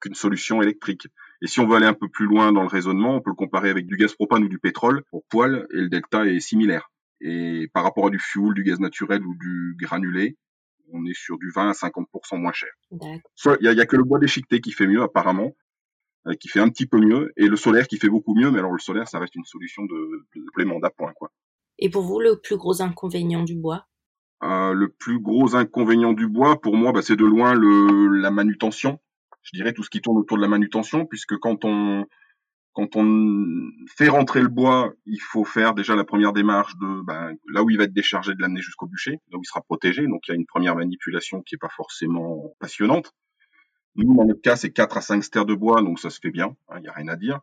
qu'une 0.00 0.14
solution 0.14 0.62
électrique. 0.62 1.06
Et 1.42 1.46
si 1.46 1.60
on 1.60 1.66
veut 1.66 1.76
aller 1.76 1.86
un 1.86 1.94
peu 1.94 2.08
plus 2.08 2.26
loin 2.26 2.52
dans 2.52 2.62
le 2.62 2.68
raisonnement, 2.68 3.16
on 3.16 3.20
peut 3.20 3.30
le 3.30 3.36
comparer 3.36 3.70
avec 3.70 3.86
du 3.86 3.96
gaz 3.96 4.14
propane 4.14 4.44
ou 4.44 4.48
du 4.48 4.58
pétrole 4.58 5.02
pour 5.10 5.24
poêle, 5.26 5.66
et 5.72 5.76
le 5.76 5.88
delta 5.88 6.26
est 6.26 6.40
similaire. 6.40 6.90
Et 7.20 7.68
par 7.72 7.84
rapport 7.84 8.06
à 8.06 8.10
du 8.10 8.18
fuel, 8.18 8.54
du 8.54 8.62
gaz 8.64 8.80
naturel 8.80 9.22
ou 9.24 9.34
du 9.38 9.76
granulé, 9.78 10.36
on 10.92 11.04
est 11.06 11.14
sur 11.14 11.38
du 11.38 11.50
20 11.50 11.70
à 11.70 11.72
50% 11.72 12.38
moins 12.38 12.52
cher. 12.52 12.70
Il 12.90 13.56
y, 13.60 13.80
a, 13.80 13.86
que 13.86 13.96
le 13.96 14.04
bois 14.04 14.18
déchiqueté 14.18 14.60
qui 14.60 14.72
fait 14.72 14.86
mieux 14.86 15.02
apparemment, 15.02 15.54
euh, 16.26 16.34
qui 16.34 16.48
fait 16.48 16.60
un 16.60 16.68
petit 16.68 16.86
peu 16.86 16.98
mieux, 16.98 17.32
et 17.36 17.46
le 17.46 17.56
solaire 17.56 17.86
qui 17.86 17.98
fait 17.98 18.08
beaucoup 18.08 18.34
mieux. 18.34 18.50
Mais 18.50 18.58
alors 18.58 18.72
le 18.72 18.78
solaire, 18.78 19.08
ça 19.08 19.18
reste 19.18 19.36
une 19.36 19.44
solution 19.44 19.84
de, 19.84 20.26
de 20.34 20.44
complément 20.46 20.80
d'appoint, 20.80 21.12
quoi. 21.14 21.30
Et 21.78 21.88
pour 21.88 22.02
vous, 22.02 22.20
le 22.20 22.38
plus 22.38 22.56
gros 22.56 22.82
inconvénient 22.82 23.42
du 23.42 23.54
bois? 23.54 23.86
Euh, 24.42 24.72
Le 24.72 24.88
plus 24.88 25.18
gros 25.18 25.56
inconvénient 25.56 26.12
du 26.12 26.26
bois, 26.26 26.60
pour 26.60 26.76
moi, 26.76 26.92
bah, 26.92 27.02
c'est 27.02 27.16
de 27.16 27.24
loin 27.24 27.54
le, 27.54 28.20
la 28.20 28.30
manutention. 28.30 28.98
Je 29.42 29.56
dirais 29.56 29.72
tout 29.72 29.82
ce 29.82 29.90
qui 29.90 30.00
tourne 30.00 30.18
autour 30.18 30.36
de 30.36 30.42
la 30.42 30.48
manutention, 30.48 31.06
puisque 31.06 31.36
quand 31.36 31.64
on 31.64 32.06
quand 32.72 32.94
on 32.94 33.68
fait 33.96 34.08
rentrer 34.08 34.40
le 34.40 34.48
bois, 34.48 34.92
il 35.04 35.20
faut 35.20 35.44
faire 35.44 35.74
déjà 35.74 35.96
la 35.96 36.04
première 36.04 36.32
démarche 36.32 36.76
de 36.76 37.02
ben, 37.02 37.34
là 37.52 37.64
où 37.64 37.70
il 37.70 37.76
va 37.76 37.84
être 37.84 37.92
déchargé, 37.92 38.32
de 38.34 38.40
l'amener 38.40 38.60
jusqu'au 38.60 38.86
bûcher, 38.86 39.18
là 39.30 39.38
où 39.38 39.42
il 39.42 39.46
sera 39.46 39.60
protégé. 39.60 40.06
Donc 40.06 40.20
il 40.28 40.30
y 40.30 40.32
a 40.32 40.36
une 40.36 40.46
première 40.46 40.76
manipulation 40.76 41.42
qui 41.42 41.56
est 41.56 41.58
pas 41.58 41.68
forcément 41.68 42.54
passionnante. 42.60 43.12
Nous, 43.96 44.14
dans 44.14 44.24
notre 44.24 44.40
cas, 44.40 44.54
c'est 44.54 44.70
4 44.70 44.98
à 44.98 45.00
5 45.00 45.24
stères 45.24 45.46
de 45.46 45.54
bois, 45.54 45.82
donc 45.82 45.98
ça 45.98 46.10
se 46.10 46.20
fait 46.20 46.30
bien, 46.30 46.54
hein, 46.68 46.76
il 46.76 46.82
n'y 46.82 46.88
a 46.88 46.92
rien 46.92 47.08
à 47.08 47.16
dire. 47.16 47.40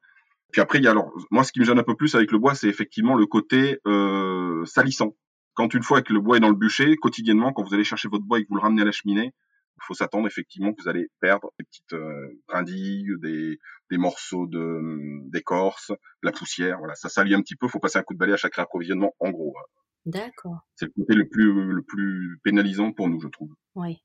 Puis 0.52 0.62
après, 0.62 0.80
il 0.80 0.86
y 0.86 0.88
a 0.88 0.92
alors, 0.92 1.12
moi, 1.30 1.44
ce 1.44 1.52
qui 1.52 1.60
me 1.60 1.66
gêne 1.66 1.78
un 1.78 1.84
peu 1.84 1.96
plus 1.96 2.16
avec 2.16 2.32
le 2.32 2.40
bois, 2.40 2.56
c'est 2.56 2.70
effectivement 2.70 3.16
le 3.16 3.26
côté 3.26 3.80
euh, 3.86 4.64
salissant. 4.66 5.14
Quand 5.56 5.74
une 5.74 5.84
fois 5.84 6.02
que 6.02 6.14
le 6.14 6.22
bois 6.22 6.38
est 6.38 6.40
dans 6.40 6.50
le 6.50 6.56
bûcher, 6.56 6.96
quotidiennement, 6.96 7.52
quand 7.52 7.64
vous 7.64 7.74
allez 7.74 7.84
chercher 7.84 8.08
votre 8.08 8.24
bois 8.24 8.40
et 8.40 8.44
que 8.44 8.48
vous 8.50 8.56
le 8.56 8.62
ramenez 8.62 8.84
à 8.84 8.86
la 8.86 8.92
cheminée, 8.92 9.34
il 9.78 9.86
faut 9.86 9.94
s'attendre 9.94 10.28
effectivement 10.28 10.74
que 10.74 10.82
vous 10.82 10.90
allez 10.90 11.10
perdre 11.20 11.52
des 11.60 11.66
petites 11.66 11.94
euh, 11.94 12.42
brindilles, 12.48 13.12
des, 13.22 13.60
des 13.92 13.98
morceaux 13.98 14.48
de 14.48 14.60
hum, 14.60 15.30
d'écorce, 15.30 15.90
de 15.90 15.98
la 16.24 16.32
poussière. 16.32 16.80
Voilà, 16.80 16.96
ça 16.96 17.10
salit 17.10 17.34
un 17.34 17.42
petit 17.42 17.56
peu. 17.56 17.68
Il 17.68 17.70
faut 17.70 17.80
passer 17.80 18.00
un 18.00 18.04
coup 18.04 18.14
de 18.14 18.20
balai 18.20 18.34
à 18.34 18.38
chaque 18.38 18.56
réapprovisionnement, 18.56 19.14
en 19.20 19.30
gros. 19.30 19.56
D'accord. 20.06 20.60
C'est 20.76 20.86
le 20.86 20.92
côté 20.96 21.14
le 21.14 21.28
plus 21.28 21.74
le 21.74 21.84
plus 21.84 22.40
pénalisant 22.44 22.92
pour 22.94 23.10
nous, 23.10 23.20
je 23.20 23.28
trouve. 23.28 23.54
Oui. 23.76 24.02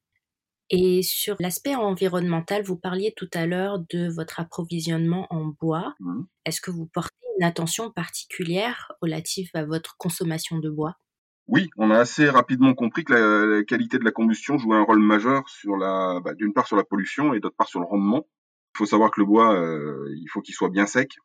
Et 0.71 1.03
sur 1.03 1.37
l'aspect 1.39 1.75
environnemental, 1.75 2.63
vous 2.63 2.79
parliez 2.79 3.13
tout 3.17 3.29
à 3.35 3.47
l'heure 3.47 3.79
de 3.91 4.09
votre 4.09 4.41
approvisionnement 4.41 5.27
en 5.31 5.47
bois. 5.61 5.95
Mmh. 6.01 6.23
Est-ce 6.47 6.61
que 6.61 6.71
vous 6.71 6.87
portez 6.87 7.15
une 7.39 7.45
attention 7.45 7.91
particulière 7.91 8.93
relative 9.01 9.51
à 9.55 9.65
votre 9.65 9.97
consommation 9.97 10.59
de 10.59 10.71
bois? 10.71 10.97
Oui, 11.53 11.69
on 11.77 11.91
a 11.91 11.99
assez 11.99 12.31
rapidement 12.31 12.73
compris 12.73 13.05
que 13.05 13.13
la, 13.13 13.63
qualité 13.65 13.99
de 13.99 14.05
la 14.05 14.11
combustion 14.11 14.57
jouait 14.57 14.79
un 14.79 14.85
rôle 14.85 15.01
majeur 15.01 15.47
sur 15.51 15.77
la, 15.77 16.19
bah, 16.25 16.33
d'une 16.33 16.55
part 16.55 16.67
sur 16.67 16.77
la 16.77 16.83
pollution 16.83 17.35
et 17.35 17.41
d'autre 17.41 17.57
part 17.57 17.69
sur 17.69 17.79
le 17.79 17.85
rendement. 17.85 18.27
Il 18.75 18.79
faut 18.79 18.87
savoir 18.87 19.11
que 19.11 19.21
le 19.21 19.27
bois, 19.27 19.55
euh, 19.55 20.09
il 20.17 20.29
faut 20.31 20.41
qu'il 20.41 20.55
soit 20.55 20.71
bien 20.71 20.87
sec, 20.87 21.19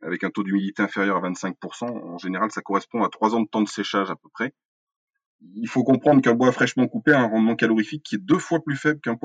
avec 0.00 0.24
un 0.24 0.30
taux 0.30 0.42
d'humidité 0.42 0.82
inférieur 0.82 1.22
à 1.22 1.28
25%. 1.28 1.84
En 1.84 2.16
général, 2.16 2.50
ça 2.50 2.62
correspond 2.62 3.02
à 3.02 3.10
trois 3.10 3.34
ans 3.34 3.42
de 3.42 3.46
temps 3.46 3.60
de 3.60 3.68
séchage 3.68 4.10
à 4.10 4.16
peu 4.16 4.30
près. 4.32 4.54
Il 5.54 5.68
faut 5.68 5.84
comprendre 5.84 6.22
qu'un 6.22 6.34
bois 6.34 6.50
fraîchement 6.50 6.88
coupé 6.88 7.12
a 7.12 7.20
un 7.20 7.26
rendement 7.26 7.54
calorifique 7.54 8.04
qui 8.04 8.14
est 8.14 8.24
deux 8.24 8.38
fois 8.38 8.64
plus 8.64 8.76
faible 8.76 9.00
qu'un 9.02 9.16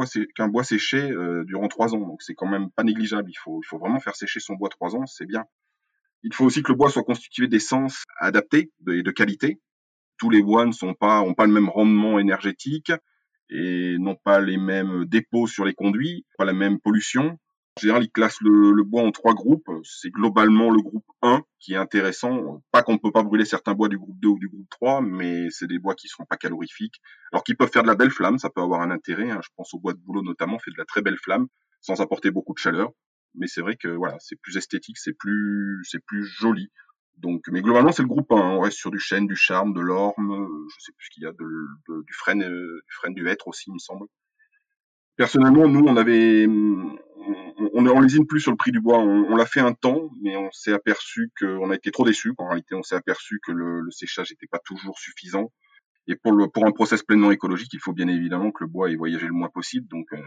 bois, 0.50 0.64
séché 0.66 1.10
euh, 1.10 1.46
durant 1.46 1.70
trois 1.70 1.96
ans. 1.96 2.06
Donc 2.06 2.22
c'est 2.22 2.36
quand 2.36 2.50
même 2.50 2.70
pas 2.72 2.84
négligeable. 2.84 3.32
Il 3.32 3.38
faut, 3.38 3.62
il 3.64 3.66
faut 3.66 3.78
vraiment 3.78 4.02
faire 4.02 4.18
sécher 4.18 4.42
son 4.42 4.56
bois 4.56 4.68
trois 4.68 4.94
ans, 4.98 5.06
c'est 5.06 5.26
bien. 5.26 5.46
Il 6.24 6.34
faut 6.34 6.44
aussi 6.44 6.64
que 6.64 6.74
le 6.74 6.78
bois 6.78 6.90
soit 6.90 7.04
constitué 7.04 7.48
d'essence 7.48 8.04
adaptée 8.20 8.74
et 8.90 9.04
de 9.04 9.12
qualité 9.12 9.62
tous 10.20 10.30
les 10.30 10.44
bois 10.44 10.66
ne 10.66 10.72
sont 10.72 10.94
pas, 10.94 11.22
ont 11.22 11.34
pas 11.34 11.48
le 11.48 11.54
même 11.54 11.70
rendement 11.70 12.20
énergétique 12.20 12.92
et 13.50 13.98
n'ont 13.98 14.16
pas 14.16 14.40
les 14.40 14.58
mêmes 14.58 15.06
dépôts 15.06 15.48
sur 15.48 15.66
les 15.66 15.74
conduits, 15.74 16.26
pas 16.38 16.46
la 16.46 16.54
même 16.54 16.80
pollution. 16.80 17.40
En 17.78 17.82
général, 17.82 18.04
ils 18.04 18.12
classent 18.12 18.42
le, 18.42 18.84
bois 18.84 19.04
en 19.04 19.12
trois 19.12 19.34
groupes. 19.34 19.70
C'est 19.84 20.10
globalement 20.10 20.70
le 20.70 20.82
groupe 20.82 21.06
1 21.22 21.44
qui 21.60 21.74
est 21.74 21.78
intéressant. 21.78 22.62
Pas 22.72 22.84
qu'on 22.84 22.94
ne 22.94 22.98
peut 22.98 23.12
pas 23.12 23.24
brûler 23.24 23.46
certains 23.46 23.74
bois 23.74 23.88
du 23.88 23.98
groupe 23.98 24.20
2 24.20 24.28
ou 24.28 24.38
du 24.38 24.50
groupe 24.50 24.70
3, 24.70 25.02
mais 25.02 25.48
c'est 25.50 25.68
des 25.68 25.80
bois 25.80 25.96
qui 25.96 26.10
sont 26.10 26.26
pas 26.26 26.36
calorifiques. 26.36 27.02
Alors 27.32 27.44
qu'ils 27.44 27.56
peuvent 27.56 27.72
faire 27.72 27.84
de 27.84 27.88
la 27.88 27.96
belle 27.96 28.12
flamme, 28.12 28.38
ça 28.38 28.50
peut 28.50 28.62
avoir 28.62 28.82
un 28.82 28.92
intérêt. 28.92 29.32
Hein. 29.32 29.40
Je 29.42 29.50
pense 29.56 29.74
au 29.74 29.80
bois 29.80 29.94
de 29.94 30.00
boulot 30.00 30.22
notamment, 30.22 30.60
fait 30.60 30.72
de 30.72 30.78
la 30.78 30.86
très 30.86 31.02
belle 31.02 31.18
flamme, 31.18 31.48
sans 31.80 32.02
apporter 32.02 32.32
beaucoup 32.32 32.54
de 32.54 32.60
chaleur. 32.60 32.92
Mais 33.36 33.48
c'est 33.48 33.62
vrai 33.62 33.78
que 33.78 33.88
voilà, 33.88 34.18
c'est 34.20 34.40
plus 34.42 34.58
esthétique, 34.58 34.98
c'est 34.98 35.14
plus, 35.14 35.82
c'est 35.84 36.04
plus 36.04 36.26
joli. 36.26 36.70
Donc, 37.20 37.44
mais 37.52 37.62
globalement, 37.62 37.92
c'est 37.92 38.02
le 38.02 38.08
groupe 38.08 38.32
1. 38.32 38.36
On 38.36 38.62
reste 38.62 38.78
sur 38.78 38.92
du 38.92 39.00
chêne, 39.00 39.28
du 39.28 39.36
charme, 39.36 39.74
de 39.74 39.82
l'orme, 39.82 40.48
je 40.70 40.86
sais 40.86 40.92
plus 40.98 41.06
ce 41.06 41.10
qu'il 41.12 41.24
y 41.24 41.26
a, 41.26 41.32
de, 41.32 42.04
du 42.04 42.14
frêne, 42.14 42.42
euh, 42.44 42.82
du 42.88 42.94
frêne 42.94 43.14
du 43.14 43.28
hêtre 43.28 43.48
aussi, 43.48 43.66
il 43.68 43.74
me 43.74 43.80
semble. 43.80 44.08
Personnellement, 45.18 45.68
nous, 45.68 45.86
on 45.86 45.98
avait, 45.98 46.48
on, 46.48 48.00
lésine 48.00 48.26
plus 48.26 48.40
sur 48.40 48.52
le 48.52 48.58
prix 48.58 48.72
du 48.72 48.80
bois. 48.80 49.00
On, 49.00 49.36
l'a 49.36 49.46
fait 49.46 49.60
un 49.60 49.74
temps, 49.74 50.10
mais 50.22 50.38
on 50.38 50.50
s'est 50.52 50.72
aperçu 50.72 51.30
qu'on 51.38 51.72
a 51.72 51.76
été 51.76 51.92
trop 51.92 52.06
déçus. 52.06 52.34
En 52.38 52.48
réalité, 52.48 52.74
on 52.76 52.84
s'est 52.84 52.96
aperçu 52.96 53.42
que 53.46 53.52
le, 53.52 53.82
le 53.82 53.92
séchage 53.92 54.32
n'était 54.32 54.48
pas 54.48 54.60
toujours 54.60 54.98
suffisant. 54.98 55.52
Et 56.10 56.16
pour, 56.16 56.66
un 56.66 56.72
process 56.72 57.04
pleinement 57.04 57.30
écologique, 57.30 57.72
il 57.72 57.80
faut 57.80 57.94
bien 57.94 58.08
évidemment 58.08 58.52
que 58.52 58.64
le 58.64 58.68
bois 58.68 58.90
ait 58.90 58.96
voyagé 58.96 59.28
le 59.28 59.32
moins 59.32 59.50
possible. 59.50 59.88
Donc, 59.88 60.12
euh, 60.12 60.18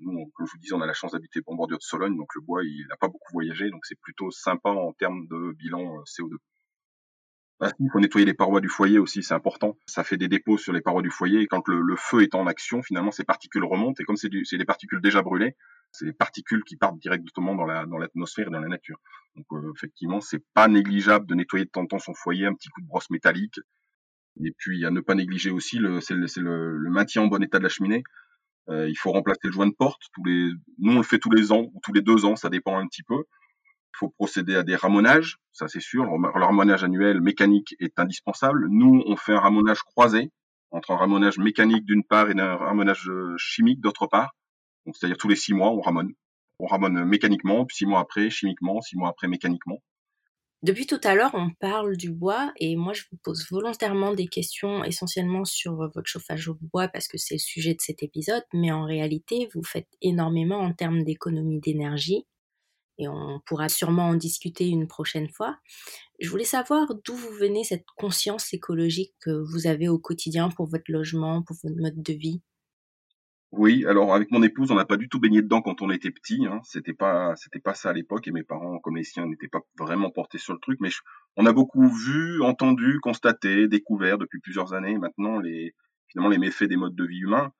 nous, 0.00 0.30
comme 0.34 0.46
je 0.46 0.52
vous 0.52 0.58
disais, 0.58 0.74
on 0.74 0.82
a 0.82 0.86
la 0.86 0.92
chance 0.92 1.12
d'habiter 1.12 1.40
en 1.46 1.54
bordure 1.54 1.78
de 1.78 1.82
Sologne, 1.82 2.14
donc 2.14 2.28
le 2.34 2.42
bois, 2.42 2.62
il 2.62 2.86
n'a 2.90 2.96
pas 2.98 3.08
beaucoup 3.08 3.32
voyagé, 3.32 3.70
donc 3.70 3.86
c'est 3.86 3.98
plutôt 3.98 4.30
sympa 4.30 4.68
en 4.68 4.92
termes 4.92 5.26
de 5.28 5.52
bilan 5.52 5.96
euh, 5.96 6.02
CO2. 6.02 6.36
Ah, 7.60 7.70
il 7.80 7.88
faut 7.90 8.00
nettoyer 8.00 8.26
les 8.26 8.34
parois 8.34 8.60
du 8.60 8.68
foyer 8.68 8.98
aussi, 8.98 9.22
c'est 9.22 9.32
important. 9.32 9.78
Ça 9.86 10.04
fait 10.04 10.18
des 10.18 10.28
dépôts 10.28 10.58
sur 10.58 10.74
les 10.74 10.82
parois 10.82 11.00
du 11.00 11.10
foyer, 11.10 11.40
et 11.40 11.46
quand 11.46 11.66
le, 11.68 11.96
feu 11.96 12.22
est 12.22 12.34
en 12.34 12.46
action, 12.46 12.82
finalement, 12.82 13.10
ces 13.10 13.24
particules 13.24 13.64
remontent, 13.64 14.02
et 14.02 14.04
comme 14.04 14.16
c'est 14.16 14.28
des 14.28 14.64
particules 14.66 15.00
déjà 15.00 15.22
brûlées, 15.22 15.56
c'est 15.90 16.04
des 16.04 16.12
particules 16.12 16.64
qui 16.64 16.76
partent 16.76 16.98
directement 16.98 17.54
dans 17.54 17.64
l'atmosphère 17.98 18.48
et 18.48 18.50
dans 18.50 18.60
la 18.60 18.68
nature. 18.68 19.00
Donc 19.36 19.46
euh, 19.52 19.72
effectivement, 19.74 20.20
c'est 20.20 20.44
pas 20.52 20.68
négligeable 20.68 21.24
de 21.26 21.34
nettoyer 21.34 21.64
de 21.64 21.70
temps 21.70 21.82
en 21.82 21.86
temps 21.86 21.98
son 21.98 22.12
foyer, 22.12 22.44
un 22.44 22.54
petit 22.54 22.68
coup 22.68 22.82
de 22.82 22.86
brosse 22.86 23.08
métallique, 23.08 23.58
et 24.42 24.52
puis, 24.56 24.84
à 24.84 24.90
ne 24.90 25.00
pas 25.00 25.14
négliger 25.14 25.50
aussi, 25.50 25.78
le, 25.78 26.00
c'est 26.00 26.14
le, 26.14 26.26
le, 26.36 26.76
le, 26.76 26.90
maintien 26.90 27.22
en 27.22 27.26
bon 27.26 27.42
état 27.42 27.58
de 27.58 27.62
la 27.62 27.68
cheminée. 27.68 28.02
Euh, 28.68 28.88
il 28.88 28.96
faut 28.96 29.12
remplacer 29.12 29.40
le 29.44 29.52
joint 29.52 29.66
de 29.66 29.74
porte. 29.74 30.02
Tous 30.14 30.24
les, 30.24 30.50
nous, 30.78 30.92
on 30.92 30.96
le 30.96 31.02
fait 31.02 31.18
tous 31.18 31.30
les 31.30 31.52
ans 31.52 31.70
ou 31.72 31.80
tous 31.82 31.92
les 31.92 32.02
deux 32.02 32.24
ans, 32.24 32.34
ça 32.34 32.48
dépend 32.48 32.78
un 32.78 32.86
petit 32.86 33.02
peu. 33.02 33.24
Il 33.94 33.96
faut 33.98 34.08
procéder 34.08 34.56
à 34.56 34.64
des 34.64 34.74
ramonages, 34.74 35.38
ça 35.52 35.68
c'est 35.68 35.80
sûr. 35.80 36.04
Le 36.04 36.44
ramonage 36.44 36.82
annuel 36.82 37.20
mécanique 37.20 37.76
est 37.78 37.96
indispensable. 38.00 38.66
Nous, 38.68 39.04
on 39.06 39.16
fait 39.16 39.34
un 39.34 39.38
ramonage 39.38 39.82
croisé 39.82 40.32
entre 40.72 40.90
un 40.90 40.96
ramonage 40.96 41.38
mécanique 41.38 41.84
d'une 41.84 42.02
part 42.02 42.28
et 42.28 42.40
un 42.40 42.56
ramonage 42.56 43.08
euh, 43.08 43.36
chimique 43.38 43.80
d'autre 43.80 44.08
part. 44.08 44.34
Donc, 44.84 44.96
c'est-à-dire 44.96 45.16
tous 45.16 45.28
les 45.28 45.36
six 45.36 45.54
mois, 45.54 45.70
on 45.70 45.80
ramone. 45.80 46.12
On 46.58 46.66
ramone 46.66 47.04
mécaniquement, 47.04 47.64
puis 47.66 47.76
six 47.76 47.86
mois 47.86 48.00
après 48.00 48.30
chimiquement, 48.30 48.80
six 48.80 48.96
mois 48.96 49.10
après 49.10 49.28
mécaniquement. 49.28 49.80
Depuis 50.64 50.86
tout 50.86 51.00
à 51.04 51.14
l'heure, 51.14 51.30
on 51.34 51.50
parle 51.60 51.96
du 51.96 52.10
bois 52.10 52.52
et 52.58 52.74
moi 52.74 52.92
je 52.92 53.02
vous 53.10 53.18
pose 53.22 53.46
volontairement 53.50 54.14
des 54.14 54.26
questions 54.26 54.82
essentiellement 54.82 55.44
sur 55.44 55.76
votre 55.76 56.02
chauffage 56.06 56.48
au 56.48 56.54
bois 56.60 56.88
parce 56.88 57.06
que 57.06 57.18
c'est 57.18 57.36
le 57.36 57.38
sujet 57.40 57.74
de 57.74 57.80
cet 57.80 58.02
épisode, 58.02 58.42
mais 58.52 58.72
en 58.72 58.84
réalité, 58.84 59.48
vous 59.54 59.62
faites 59.62 59.88
énormément 60.02 60.58
en 60.58 60.72
termes 60.72 61.04
d'économie 61.04 61.60
d'énergie 61.60 62.26
et 62.98 63.08
on 63.08 63.40
pourra 63.46 63.68
sûrement 63.70 64.10
en 64.10 64.14
discuter 64.16 64.68
une 64.68 64.88
prochaine 64.88 65.30
fois. 65.30 65.58
Je 66.20 66.30
voulais 66.30 66.44
savoir 66.44 66.88
d'où 67.04 67.14
vous 67.16 67.32
venez 67.34 67.64
cette 67.64 67.86
conscience 67.96 68.54
écologique 68.54 69.14
que 69.20 69.30
vous 69.30 69.66
avez 69.68 69.88
au 69.88 69.98
quotidien 69.98 70.50
pour 70.50 70.66
votre 70.68 70.90
logement, 70.90 71.42
pour 71.42 71.56
votre 71.64 71.76
mode 71.80 72.02
de 72.02 72.14
vie? 72.14 72.42
Oui, 73.56 73.84
alors 73.86 74.12
avec 74.14 74.32
mon 74.32 74.42
épouse, 74.42 74.72
on 74.72 74.74
n'a 74.74 74.84
pas 74.84 74.96
du 74.96 75.08
tout 75.08 75.20
baigné 75.20 75.40
dedans 75.40 75.62
quand 75.62 75.80
on 75.80 75.90
était 75.90 76.10
petit. 76.10 76.44
Hein. 76.44 76.60
C'était 76.64 76.92
pas, 76.92 77.36
c'était 77.36 77.60
pas 77.60 77.74
ça 77.74 77.90
à 77.90 77.92
l'époque, 77.92 78.26
et 78.26 78.32
mes 78.32 78.42
parents, 78.42 78.80
comme 78.80 78.96
les 78.96 79.04
siens, 79.04 79.26
n'étaient 79.26 79.48
pas 79.48 79.60
vraiment 79.78 80.10
portés 80.10 80.38
sur 80.38 80.54
le 80.54 80.58
truc. 80.58 80.80
Mais 80.80 80.88
on 81.36 81.46
a 81.46 81.52
beaucoup 81.52 81.86
vu, 81.88 82.42
entendu, 82.42 82.98
constaté, 83.00 83.68
découvert 83.68 84.18
depuis 84.18 84.40
plusieurs 84.40 84.74
années 84.74 84.98
maintenant 84.98 85.38
les, 85.38 85.72
finalement 86.08 86.30
les 86.30 86.38
méfaits 86.38 86.64
des 86.64 86.76
modes 86.76 86.96
de 86.96 87.04
vie 87.04 87.20
humains. 87.20 87.52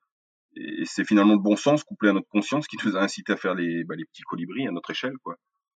Et 0.56 0.84
c'est 0.84 1.04
finalement 1.04 1.34
le 1.34 1.40
bon 1.40 1.56
sens 1.56 1.84
couplé 1.84 2.10
à 2.10 2.12
notre 2.12 2.28
conscience 2.28 2.66
qui 2.66 2.76
nous 2.84 2.96
a 2.96 3.00
incité 3.00 3.32
à 3.32 3.36
faire 3.36 3.54
les, 3.54 3.84
bah, 3.84 3.94
les 3.96 4.04
petits 4.04 4.22
colibris 4.22 4.66
à 4.66 4.72
notre 4.72 4.90
échelle, 4.90 5.16
quoi. 5.22 5.36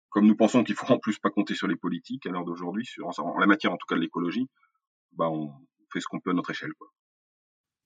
Comme 0.09 0.25
nous 0.25 0.35
pensons 0.35 0.63
qu'il 0.63 0.75
faut 0.75 0.91
en 0.91 0.99
plus 0.99 1.19
pas 1.19 1.29
compter 1.29 1.53
sur 1.53 1.67
les 1.67 1.75
politiques 1.75 2.25
à 2.25 2.31
l'heure 2.31 2.45
d'aujourd'hui, 2.45 2.85
sur 2.85 3.07
en 3.19 3.39
la 3.39 3.45
matière 3.45 3.71
en 3.73 3.77
tout 3.77 3.85
cas 3.87 3.95
de 3.95 4.01
l'écologie, 4.01 4.47
bah 5.13 5.29
on 5.29 5.51
fait 5.93 5.99
ce 5.99 6.07
qu'on 6.07 6.19
peut 6.19 6.31
à 6.31 6.33
notre 6.33 6.51
échelle, 6.51 6.73
quoi. 6.73 6.87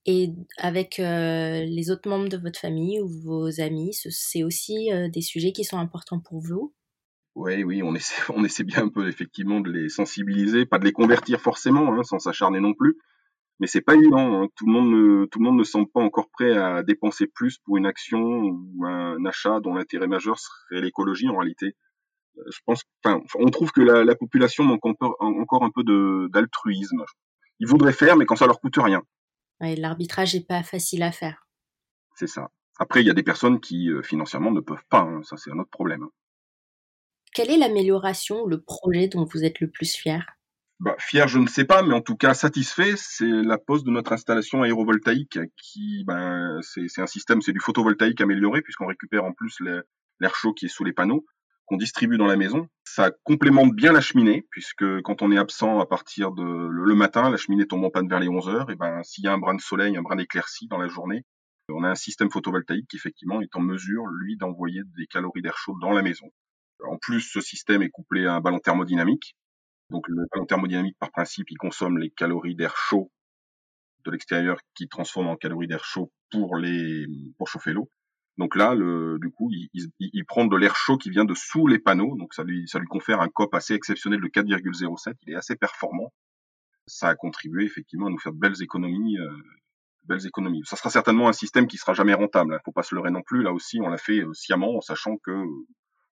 Et 0.06 0.30
avec 0.58 1.00
euh, 1.00 1.64
les 1.64 1.92
autres 1.92 2.10
membres 2.10 2.30
de 2.30 2.38
votre 2.38 2.60
famille 2.60 3.00
ou 3.02 3.08
vos 3.08 3.62
amis, 3.62 3.94
c'est 3.94 4.44
aussi 4.44 4.92
euh, 4.92 5.10
des 5.10 5.22
sujets 5.22 5.52
qui 5.52 5.64
sont 5.64 5.78
importants 5.78 6.20
pour 6.20 6.40
vous? 6.40 6.74
Oui, 7.36 7.64
oui, 7.64 7.84
on 7.84 7.94
essaie, 7.94 8.16
on 8.36 8.44
essaie 8.44 8.64
bien 8.64 8.84
un 8.84 8.90
peu 8.90 9.08
effectivement 9.08 9.62
de 9.62 9.72
les 9.72 9.90
sensibiliser, 9.90 10.66
pas 10.66 10.80
de 10.80 10.86
les 10.86 10.92
convertir 10.92 11.40
forcément, 11.40 11.94
hein, 11.94 12.04
sans 12.04 12.18
s'acharner 12.18 12.60
non 12.60 12.74
plus. 12.74 12.98
Mais 13.60 13.68
c'est 13.68 13.82
pas 13.82 13.94
évident. 13.94 14.42
Hein. 14.42 14.48
Tout 14.56 14.66
le 14.66 14.72
monde 14.72 14.90
ne, 14.90 15.26
tout 15.26 15.38
le 15.38 15.46
monde 15.46 15.60
ne 15.60 15.64
semble 15.64 15.88
pas 15.94 16.02
encore 16.02 16.30
prêt 16.32 16.58
à 16.58 16.82
dépenser 16.82 17.28
plus 17.28 17.60
pour 17.60 17.78
une 17.78 17.86
action 17.86 18.20
ou 18.20 18.86
un 18.86 19.24
achat 19.26 19.60
dont 19.60 19.76
l'intérêt 19.76 20.08
majeur 20.08 20.40
serait 20.40 20.82
l'écologie 20.82 21.30
en 21.30 21.38
réalité. 21.38 21.76
Euh, 22.40 22.44
je 22.52 22.60
pense, 22.66 22.84
enfin, 23.06 23.22
on 23.36 23.52
trouve 23.52 23.72
que 23.72 23.82
la, 23.82 24.04
la 24.04 24.16
population 24.16 24.64
manque 24.64 24.84
encore, 24.84 25.16
encore 25.20 25.64
un 25.64 25.70
peu 25.70 25.84
d'altruisme. 26.30 27.04
Ils 27.60 27.68
voudraient 27.68 27.94
faire, 27.94 28.18
mais 28.18 28.26
quand 28.26 28.36
ça 28.36 28.48
leur 28.48 28.60
coûte 28.60 28.78
rien 28.78 29.04
l'arbitrage 29.62 30.36
n'est 30.36 30.42
pas 30.42 30.64
facile 30.64 31.04
à 31.04 31.12
faire. 31.12 31.48
C'est 32.16 32.28
ça. 32.28 32.50
Après, 32.80 33.02
il 33.02 33.08
y 33.08 33.10
a 33.10 33.14
des 33.14 33.24
personnes 33.24 33.60
qui 33.60 33.90
euh, 33.90 34.02
financièrement 34.02 34.52
ne 34.52 34.60
peuvent 34.60 34.86
pas. 34.90 35.02
Hein. 35.02 35.22
Ça, 35.24 35.38
c'est 35.38 35.52
un 35.52 35.60
autre 35.60 35.70
problème. 35.70 36.04
Hein. 36.04 36.12
Quelle 37.34 37.52
est 37.52 37.58
l'amélioration, 37.58 38.46
le 38.46 38.62
projet 38.62 39.08
dont 39.08 39.26
vous 39.26 39.44
êtes 39.44 39.60
le 39.60 39.70
plus 39.70 39.94
fier? 39.94 40.26
Bah, 40.80 40.96
Fier, 40.98 41.28
je 41.28 41.38
ne 41.38 41.48
sais 41.48 41.64
pas, 41.64 41.84
mais 41.84 41.94
en 41.94 42.02
tout 42.02 42.18
cas 42.18 42.34
satisfait, 42.34 42.96
c'est 42.98 43.30
la 43.30 43.60
pose 43.60 43.84
de 43.84 43.92
notre 43.92 44.14
installation 44.14 44.64
aérovoltaïque, 44.64 45.40
qui, 45.56 46.04
ben, 46.06 46.60
c'est 46.64 47.02
un 47.02 47.08
système, 47.08 47.42
c'est 47.42 47.54
du 47.54 47.60
photovoltaïque 47.60 48.20
amélioré 48.20 48.62
puisqu'on 48.62 48.88
récupère 48.88 49.24
en 49.24 49.32
plus 49.32 49.60
l'air 50.20 50.36
chaud 50.36 50.54
qui 50.54 50.66
est 50.66 50.70
sous 50.70 50.84
les 50.84 50.92
panneaux 50.92 51.24
qu'on 51.72 51.78
distribue 51.78 52.18
dans 52.18 52.28
la 52.28 52.36
maison. 52.36 52.68
Ça 52.84 53.12
complémente 53.24 53.74
bien 53.74 53.94
la 53.94 54.02
cheminée, 54.02 54.46
puisque 54.52 55.02
quand 55.04 55.22
on 55.22 55.32
est 55.32 55.38
absent 55.38 55.80
à 55.80 55.86
partir 55.86 56.34
de 56.34 56.44
le, 56.44 56.96
matin, 56.96 57.30
la 57.30 57.38
cheminée 57.38 57.66
tombe 57.66 57.86
en 57.86 57.90
panne 57.90 58.10
vers 58.10 58.20
les 58.20 58.28
11 58.28 58.50
heures, 58.50 58.70
et 58.70 58.76
ben 58.76 59.02
s'il 59.04 59.24
y 59.24 59.28
a 59.28 59.34
un 59.34 59.38
brin 59.38 59.56
de 59.56 59.62
soleil, 59.62 59.96
un 59.96 60.02
brin 60.02 60.18
d'éclaircie 60.18 60.68
dans 60.68 60.78
la 60.78 60.90
journée, 60.90 61.24
on 61.70 61.86
a 61.86 61.90
un 61.90 61.96
système 61.96 62.30
photovoltaïque 62.30 62.90
qui 62.90 62.98
effectivement 62.98 63.40
est 63.42 63.56
en 63.56 63.62
mesure, 63.62 64.06
lui, 64.08 64.36
d'envoyer 64.36 64.82
des 64.98 65.08
calories 65.08 65.42
d'air 65.42 65.58
chaud 65.58 65.78
dans 65.80 65.94
la 65.94 66.02
maison. 66.02 66.28
En 66.86 66.98
plus, 66.98 67.22
ce 67.22 67.40
système 67.40 67.82
est 67.82 67.90
couplé 67.90 68.26
à 68.26 68.34
un 68.34 68.42
ballon 68.42 68.60
thermodynamique. 68.60 69.38
Donc 69.90 70.10
le 70.10 70.26
ballon 70.34 70.46
thermodynamique, 70.46 70.98
par 71.00 71.12
principe, 71.12 71.50
il 71.52 71.58
consomme 71.58 71.98
les 72.00 72.10
calories 72.10 72.56
d'air 72.56 72.76
chaud 72.76 73.14
de 74.04 74.12
l'extérieur 74.12 74.58
qui 74.76 74.90
transforme 74.90 75.28
en 75.28 75.38
calories 75.38 75.68
d'air 75.68 75.86
chaud 75.86 76.12
pour 76.32 76.58
les 76.58 77.06
pour 77.38 77.48
chauffer 77.48 77.72
l'eau. 77.72 77.90
Donc 78.42 78.56
là, 78.56 78.76
du 78.76 79.30
coup, 79.30 79.52
il, 79.52 80.26
prend 80.26 80.46
de 80.46 80.58
l'air 80.58 80.76
chaud 80.76 80.98
qui 80.98 81.12
vient 81.12 81.26
de 81.26 81.36
sous 81.36 81.68
les 81.68 81.78
panneaux, 81.78 82.16
donc 82.18 82.34
ça 82.34 82.44
lui, 82.44 82.66
confère 82.90 83.22
un 83.22 83.30
COP 83.30 83.54
assez 83.54 83.76
exceptionnel 83.76 84.20
de 84.20 84.28
4,07. 84.28 85.14
Il 85.28 85.34
est 85.34 85.36
assez 85.36 85.56
performant. 85.56 86.12
Ça 86.88 87.10
a 87.10 87.14
contribué 87.14 87.66
effectivement 87.66 88.08
à 88.08 88.10
nous 88.10 88.18
faire 88.18 88.34
de 88.34 88.40
belles 88.40 88.60
économies, 88.64 89.20
euh, 89.20 89.30
belles 90.06 90.26
économies. 90.26 90.64
Ça 90.66 90.76
sera 90.76 90.90
certainement 90.90 91.30
un 91.30 91.34
système 91.34 91.68
qui 91.68 91.78
sera 91.78 91.94
jamais 91.94 92.16
rentable. 92.16 92.56
Hein. 92.56 92.60
Faut 92.66 92.72
pas 92.72 92.82
se 92.82 92.96
leurrer 92.96 93.12
non 93.12 93.22
plus. 93.22 93.44
Là 93.44 93.54
aussi, 93.54 93.80
on 93.80 93.90
l'a 93.90 94.00
fait 94.00 94.22
euh, 94.22 94.34
sciemment, 94.34 94.76
en 94.76 94.82
sachant 94.82 95.18
que 95.18 95.46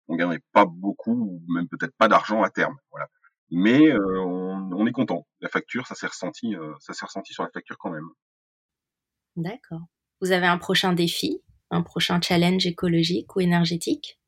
on 0.08 0.16
gagnerait 0.16 0.44
pas 0.52 0.66
beaucoup, 0.68 1.14
ou 1.14 1.42
même 1.52 1.68
peut-être 1.68 1.96
pas 1.98 2.08
d'argent 2.08 2.44
à 2.44 2.52
terme. 2.52 2.78
Voilà. 2.92 3.08
Mais 3.50 3.90
euh, 3.90 4.20
on, 4.22 4.86
est 4.86 4.92
content. 4.92 5.26
La 5.42 5.50
facture, 5.50 5.88
ça 5.88 5.96
s'est 5.96 6.06
ressenti, 6.06 6.56
euh, 6.56 6.76
ça 6.80 6.94
s'est 6.94 7.06
ressenti 7.06 7.34
sur 7.34 7.42
la 7.42 7.50
facture 7.50 7.80
quand 7.80 7.90
même. 7.90 8.08
D'accord. 9.36 9.82
Vous 10.22 10.32
avez 10.32 10.46
un 10.46 10.60
prochain 10.60 10.94
défi? 10.94 11.42
Un 11.72 11.82
prochain 11.82 12.20
challenge 12.22 12.66
écologique 12.66 13.36
ou 13.36 13.42
énergétique? 13.42 14.20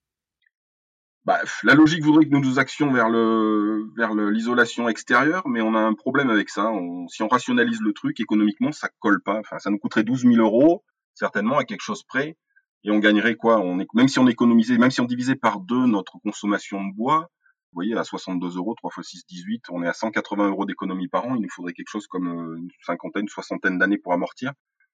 Bah, 1.26 1.40
la 1.64 1.76
logique 1.76 2.04
voudrait 2.04 2.26
que 2.26 2.32
nous 2.32 2.40
nous 2.40 2.58
actions 2.58 2.92
vers 2.92 3.08
le 3.08 3.86
vers 3.96 4.16
l'isolation 4.16 4.90
extérieure, 4.90 5.48
mais 5.48 5.62
on 5.62 5.76
a 5.76 5.80
un 5.80 5.94
problème 5.94 6.32
avec 6.32 6.50
ça. 6.50 6.72
si 7.10 7.22
on 7.22 7.28
rationalise 7.28 7.80
le 7.82 7.94
truc 7.94 8.20
économiquement, 8.20 8.72
ça 8.72 8.90
colle 9.00 9.22
pas. 9.22 9.38
Enfin, 9.40 9.60
ça 9.60 9.70
nous 9.70 9.78
coûterait 9.78 10.04
12 10.04 10.24
000 10.24 10.36
euros 10.38 10.84
certainement 11.14 11.58
à 11.58 11.66
quelque 11.66 11.82
chose 11.82 12.04
près, 12.04 12.38
et 12.84 12.92
on 12.92 13.00
gagnerait 13.00 13.36
quoi? 13.36 13.60
On 13.60 13.80
est, 13.80 13.88
Même 13.94 14.08
si 14.08 14.20
on 14.20 14.28
économisait, 14.28 14.78
même 14.78 14.92
si 14.92 15.02
on 15.02 15.06
divisait 15.06 15.36
par 15.36 15.60
deux 15.60 15.86
notre 15.86 16.18
consommation 16.24 16.84
de 16.84 16.96
bois, 16.96 17.30
vous 17.72 17.78
voyez, 17.78 17.96
à 17.96 18.04
62 18.04 18.58
euros, 18.58 18.76
3 18.76 18.92
fois 18.92 19.04
6, 19.04 19.26
18, 19.28 19.64
on 19.70 19.82
est 19.84 19.88
à 19.88 19.94
180 19.94 20.50
euros 20.50 20.66
d'économie 20.66 21.08
par 21.08 21.26
an. 21.26 21.36
Il 21.36 21.42
nous 21.42 21.50
faudrait 21.50 21.74
quelque 21.74 21.90
chose 21.90 22.06
comme 22.08 22.28
euh, 22.28 22.58
une 22.58 22.70
cinquantaine, 22.86 23.24
une 23.24 23.30
soixantaine 23.30 23.78
d'années 23.78 23.98
pour 23.98 24.12
amortir. 24.12 24.52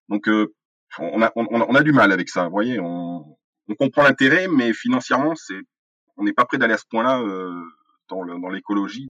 Donc 0.10 0.28
euh, 0.28 0.54
on 1.00 1.22
a, 1.22 1.32
on, 1.36 1.76
a 1.76 1.84
du 1.84 1.92
mal 1.92 2.12
avec 2.12 2.30
ça. 2.30 2.46
Vous 2.46 2.52
voyez, 2.52 2.80
on, 2.80 3.38
on 3.68 3.76
comprend 3.76 4.04
l'intérêt, 4.04 4.48
mais 4.48 4.74
financièrement, 4.74 5.36
c'est, 5.36 5.60
on 6.16 6.24
n'est 6.24 6.34
pas 6.34 6.46
prêt 6.46 6.58
d'aller 6.58 6.74
à 6.74 6.78
ce 6.78 6.86
point-là 6.90 7.22
euh, 7.22 7.62
dans, 8.10 8.26
dans 8.26 8.50
l'écologie. 8.50 9.10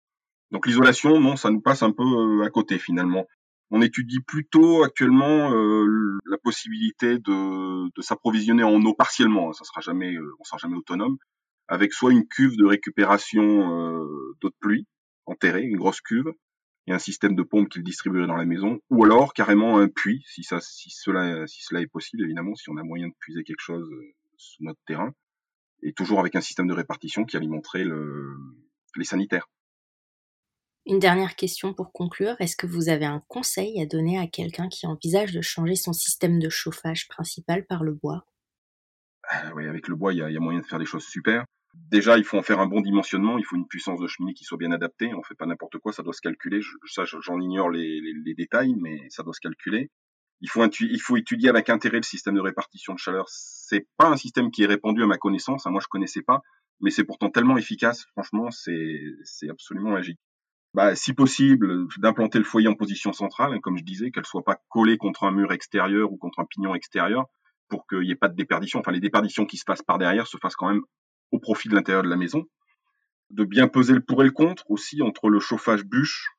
Donc 0.50 0.66
l'isolation, 0.66 1.20
non, 1.20 1.36
ça 1.36 1.50
nous 1.50 1.60
passe 1.60 1.82
un 1.82 1.92
peu 1.92 2.02
euh, 2.02 2.44
à 2.44 2.50
côté 2.50 2.78
finalement. 2.78 3.26
On 3.70 3.82
étudie 3.82 4.20
plutôt 4.20 4.82
actuellement 4.82 5.52
euh, 5.52 6.18
la 6.26 6.38
possibilité 6.38 7.18
de, 7.18 7.88
de 7.96 8.02
s'approvisionner 8.02 8.64
en 8.64 8.84
eau 8.84 8.94
partiellement. 8.94 9.52
Ça 9.52 9.64
sera 9.64 9.80
jamais, 9.80 10.16
on 10.40 10.44
sera 10.44 10.58
jamais 10.58 10.76
autonome, 10.76 11.16
avec 11.68 11.92
soit 11.92 12.12
une 12.12 12.26
cuve 12.26 12.56
de 12.56 12.64
récupération 12.64 14.04
d'eau 14.40 14.48
de 14.48 14.54
pluie 14.58 14.86
enterrée, 15.26 15.62
une 15.62 15.76
grosse 15.76 16.00
cuve, 16.00 16.32
et 16.86 16.92
un 16.92 16.98
système 16.98 17.34
de 17.34 17.42
pompe 17.42 17.68
qu'il 17.68 17.82
distribuerait 17.82 18.26
dans 18.26 18.36
la 18.36 18.46
maison, 18.46 18.80
ou 18.90 19.04
alors 19.04 19.32
carrément 19.34 19.78
un 19.78 19.88
puits, 19.88 20.24
si, 20.26 20.42
ça, 20.42 20.60
si, 20.60 20.90
cela, 20.90 21.46
si 21.46 21.62
cela 21.62 21.80
est 21.80 21.86
possible, 21.86 22.24
évidemment, 22.24 22.54
si 22.54 22.70
on 22.70 22.76
a 22.76 22.82
moyen 22.82 23.08
de 23.08 23.14
puiser 23.18 23.44
quelque 23.44 23.60
chose 23.60 23.88
euh, 23.90 24.14
sous 24.36 24.64
notre 24.64 24.80
terrain, 24.86 25.12
et 25.82 25.92
toujours 25.92 26.20
avec 26.20 26.36
un 26.36 26.40
système 26.40 26.66
de 26.66 26.74
répartition 26.74 27.24
qui 27.24 27.36
alimenterait 27.36 27.84
le, 27.84 28.36
les 28.96 29.04
sanitaires. 29.04 29.48
Une 30.86 30.98
dernière 30.98 31.36
question 31.36 31.74
pour 31.74 31.92
conclure. 31.92 32.36
Est-ce 32.40 32.56
que 32.56 32.66
vous 32.66 32.88
avez 32.88 33.04
un 33.04 33.22
conseil 33.28 33.80
à 33.80 33.86
donner 33.86 34.18
à 34.18 34.26
quelqu'un 34.26 34.68
qui 34.68 34.86
envisage 34.86 35.32
de 35.32 35.42
changer 35.42 35.76
son 35.76 35.92
système 35.92 36.38
de 36.38 36.48
chauffage 36.48 37.06
principal 37.06 37.66
par 37.66 37.84
le 37.84 37.92
bois? 37.92 38.26
Ah 39.28 39.52
oui, 39.54 39.66
avec 39.68 39.88
le 39.88 39.94
bois, 39.94 40.12
il 40.12 40.18
y 40.18 40.22
a, 40.22 40.40
moyen 40.40 40.60
de 40.60 40.66
faire 40.66 40.78
des 40.78 40.86
choses 40.86 41.04
super. 41.04 41.44
Déjà, 41.74 42.18
il 42.18 42.24
faut 42.24 42.36
en 42.36 42.42
faire 42.42 42.60
un 42.60 42.66
bon 42.66 42.80
dimensionnement, 42.80 43.38
il 43.38 43.44
faut 43.44 43.56
une 43.56 43.66
puissance 43.66 44.00
de 44.00 44.06
cheminée 44.06 44.34
qui 44.34 44.44
soit 44.44 44.58
bien 44.58 44.72
adaptée. 44.72 45.14
On 45.14 45.22
fait 45.22 45.34
pas 45.34 45.46
n'importe 45.46 45.78
quoi, 45.78 45.92
ça 45.92 46.02
doit 46.02 46.12
se 46.12 46.20
calculer. 46.20 46.60
Ça, 46.86 47.04
j'en 47.04 47.40
ignore 47.40 47.70
les, 47.70 48.34
détails, 48.36 48.74
mais 48.74 49.06
ça 49.08 49.22
doit 49.22 49.32
se 49.32 49.40
calculer. 49.40 49.90
Il 50.40 50.48
faut, 50.48 50.64
il 50.66 51.00
faut 51.00 51.16
étudier 51.16 51.48
avec 51.48 51.68
intérêt 51.68 51.98
le 51.98 52.02
système 52.02 52.34
de 52.34 52.40
répartition 52.40 52.94
de 52.94 52.98
chaleur. 52.98 53.26
C'est 53.28 53.86
pas 53.98 54.08
un 54.08 54.16
système 54.16 54.50
qui 54.50 54.62
est 54.62 54.66
répandu 54.66 55.02
à 55.02 55.06
ma 55.06 55.18
connaissance. 55.18 55.66
Hein, 55.66 55.70
moi, 55.70 55.80
je 55.82 55.88
connaissais 55.88 56.22
pas, 56.22 56.40
mais 56.80 56.90
c'est 56.90 57.04
pourtant 57.04 57.30
tellement 57.30 57.56
efficace. 57.56 58.06
Franchement, 58.12 58.50
c'est, 58.50 59.48
absolument 59.48 59.90
magique. 59.90 60.18
Bah, 60.74 60.94
si 60.94 61.12
possible, 61.12 61.86
d'implanter 61.98 62.38
le 62.38 62.44
foyer 62.44 62.68
en 62.68 62.74
position 62.74 63.12
centrale, 63.12 63.52
hein, 63.52 63.60
comme 63.60 63.76
je 63.76 63.84
disais, 63.84 64.10
qu'elle 64.10 64.26
soit 64.26 64.44
pas 64.44 64.60
collée 64.68 64.96
contre 64.96 65.24
un 65.24 65.32
mur 65.32 65.52
extérieur 65.52 66.12
ou 66.12 66.16
contre 66.16 66.40
un 66.40 66.44
pignon 66.44 66.74
extérieur, 66.74 67.26
pour 67.68 67.86
qu'il 67.86 68.00
n'y 68.00 68.10
ait 68.10 68.16
pas 68.16 68.28
de 68.28 68.36
déperdition. 68.36 68.80
Enfin, 68.80 68.92
les 68.92 69.00
déperditions 69.00 69.46
qui 69.46 69.56
se 69.56 69.64
passent 69.64 69.82
par 69.82 69.98
derrière 69.98 70.26
se 70.26 70.36
fassent 70.38 70.56
quand 70.56 70.68
même 70.68 70.82
au 71.30 71.38
profit 71.38 71.68
de 71.68 71.74
l'intérieur 71.74 72.02
de 72.02 72.08
la 72.08 72.16
maison. 72.16 72.44
De 73.30 73.44
bien 73.44 73.68
peser 73.68 73.94
le 73.94 74.00
pour 74.00 74.22
et 74.22 74.26
le 74.26 74.32
contre 74.32 74.70
aussi 74.70 75.02
entre 75.02 75.28
le 75.28 75.40
chauffage 75.40 75.84
bûche 75.84 76.30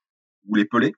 ou 0.48 0.55
les 0.55 0.65
pelets. 0.65 0.93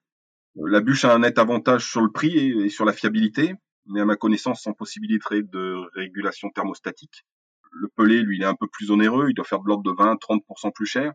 La 0.56 0.82
bûche 0.82 1.06
a 1.06 1.14
un 1.14 1.20
net 1.20 1.40
avantage 1.40 1.90
sur 1.90 2.02
le 2.02 2.12
prix 2.12 2.36
et, 2.38 2.70
sur 2.70 2.86
la 2.86 2.94
fiabilité, 2.94 3.56
mais 3.88 4.02
à 4.02 4.06
ma 4.06 4.16
connaissance 4.16 4.62
sans 4.62 4.74
possibilité 4.74 5.42
de 5.42 5.76
régulation 5.94 6.50
thermostatique. 6.50 7.26
Le 7.72 7.88
pellet, 7.88 8.22
lui, 8.22 8.38
il 8.38 8.44
est 8.44 8.48
un 8.48 8.56
peu 8.56 8.68
plus 8.68 8.92
onéreux, 8.92 9.30
il 9.30 9.34
doit 9.34 9.46
faire 9.46 9.60
de 9.60 9.68
l'ordre 9.68 9.84
de 9.84 9.96
20-30% 9.96 10.72
plus 10.74 10.86
cher. 10.86 11.14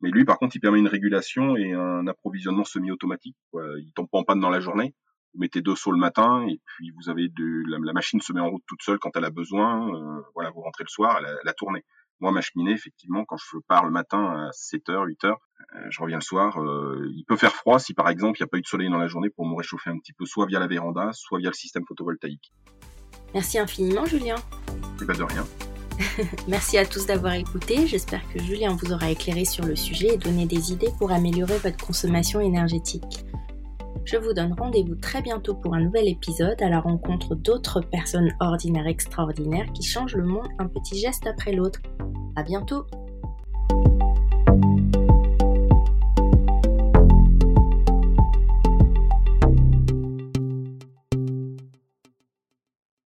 Mais 0.00 0.10
lui, 0.10 0.24
par 0.24 0.38
contre, 0.38 0.56
il 0.56 0.60
permet 0.60 0.78
une 0.78 0.88
régulation 0.88 1.56
et 1.56 1.72
un 1.72 2.06
approvisionnement 2.06 2.64
semi-automatique. 2.64 3.36
Il 3.54 3.92
tombe 3.94 4.08
pas 4.10 4.18
en 4.18 4.24
panne 4.24 4.40
dans 4.40 4.50
la 4.50 4.60
journée. 4.60 4.94
Vous 5.34 5.40
mettez 5.40 5.60
deux 5.60 5.76
sauts 5.76 5.92
le 5.92 5.98
matin 5.98 6.44
et 6.48 6.60
puis 6.64 6.90
vous 6.90 7.08
avez 7.08 7.30
la, 7.68 7.92
machine 7.92 8.20
se 8.20 8.32
met 8.32 8.40
en 8.40 8.50
route 8.50 8.64
toute 8.66 8.82
seule 8.82 8.98
quand 8.98 9.16
elle 9.16 9.24
a 9.24 9.30
besoin. 9.30 9.94
Euh, 9.94 10.22
voilà, 10.34 10.50
vous 10.50 10.62
rentrez 10.62 10.82
le 10.82 10.88
soir, 10.88 11.18
elle 11.20 11.36
elle 11.40 11.48
a 11.48 11.52
tourné. 11.52 11.84
Moi, 12.20 12.32
ma 12.32 12.42
cheminée, 12.42 12.72
effectivement, 12.72 13.24
quand 13.24 13.38
je 13.38 13.58
pars 13.66 13.84
le 13.84 13.90
matin 13.90 14.22
à 14.24 14.50
7h, 14.50 15.06
8h, 15.06 15.26
euh, 15.26 15.78
je 15.88 16.02
reviens 16.02 16.18
le 16.18 16.22
soir. 16.22 16.60
Euh, 16.60 17.08
il 17.14 17.24
peut 17.24 17.36
faire 17.36 17.54
froid 17.54 17.78
si, 17.78 17.94
par 17.94 18.08
exemple, 18.10 18.38
il 18.38 18.42
n'y 18.42 18.44
a 18.44 18.48
pas 18.48 18.58
eu 18.58 18.62
de 18.62 18.66
soleil 18.66 18.90
dans 18.90 18.98
la 18.98 19.08
journée 19.08 19.30
pour 19.30 19.46
me 19.46 19.56
réchauffer 19.56 19.88
un 19.88 19.98
petit 19.98 20.12
peu, 20.12 20.26
soit 20.26 20.46
via 20.46 20.58
la 20.58 20.66
véranda, 20.66 21.10
soit 21.12 21.38
via 21.38 21.48
le 21.48 21.54
système 21.54 21.84
photovoltaïque. 21.86 22.52
Merci 23.32 23.58
infiniment, 23.58 24.04
Julien. 24.04 24.36
Et 25.00 25.06
pas 25.06 25.14
de 25.14 25.22
rien. 25.22 25.46
Merci 26.48 26.76
à 26.76 26.84
tous 26.84 27.06
d'avoir 27.06 27.34
écouté. 27.34 27.86
J'espère 27.86 28.20
que 28.32 28.38
Julien 28.42 28.76
vous 28.76 28.92
aura 28.92 29.10
éclairé 29.10 29.44
sur 29.46 29.64
le 29.64 29.76
sujet 29.76 30.14
et 30.14 30.18
donné 30.18 30.46
des 30.46 30.72
idées 30.72 30.90
pour 30.98 31.12
améliorer 31.12 31.58
votre 31.58 31.84
consommation 31.84 32.40
énergétique. 32.40 33.24
Je 34.04 34.16
vous 34.16 34.32
donne 34.32 34.54
rendez-vous 34.58 34.96
très 34.96 35.22
bientôt 35.22 35.54
pour 35.54 35.74
un 35.74 35.80
nouvel 35.80 36.08
épisode 36.08 36.60
à 36.62 36.68
la 36.68 36.80
rencontre 36.80 37.34
d'autres 37.34 37.80
personnes 37.80 38.34
ordinaires 38.40 38.86
extraordinaires 38.86 39.70
qui 39.72 39.82
changent 39.82 40.16
le 40.16 40.24
monde 40.24 40.48
un 40.58 40.66
petit 40.66 40.98
geste 40.98 41.26
après 41.26 41.52
l'autre. 41.52 41.80
À 42.36 42.42
bientôt. 42.42 42.86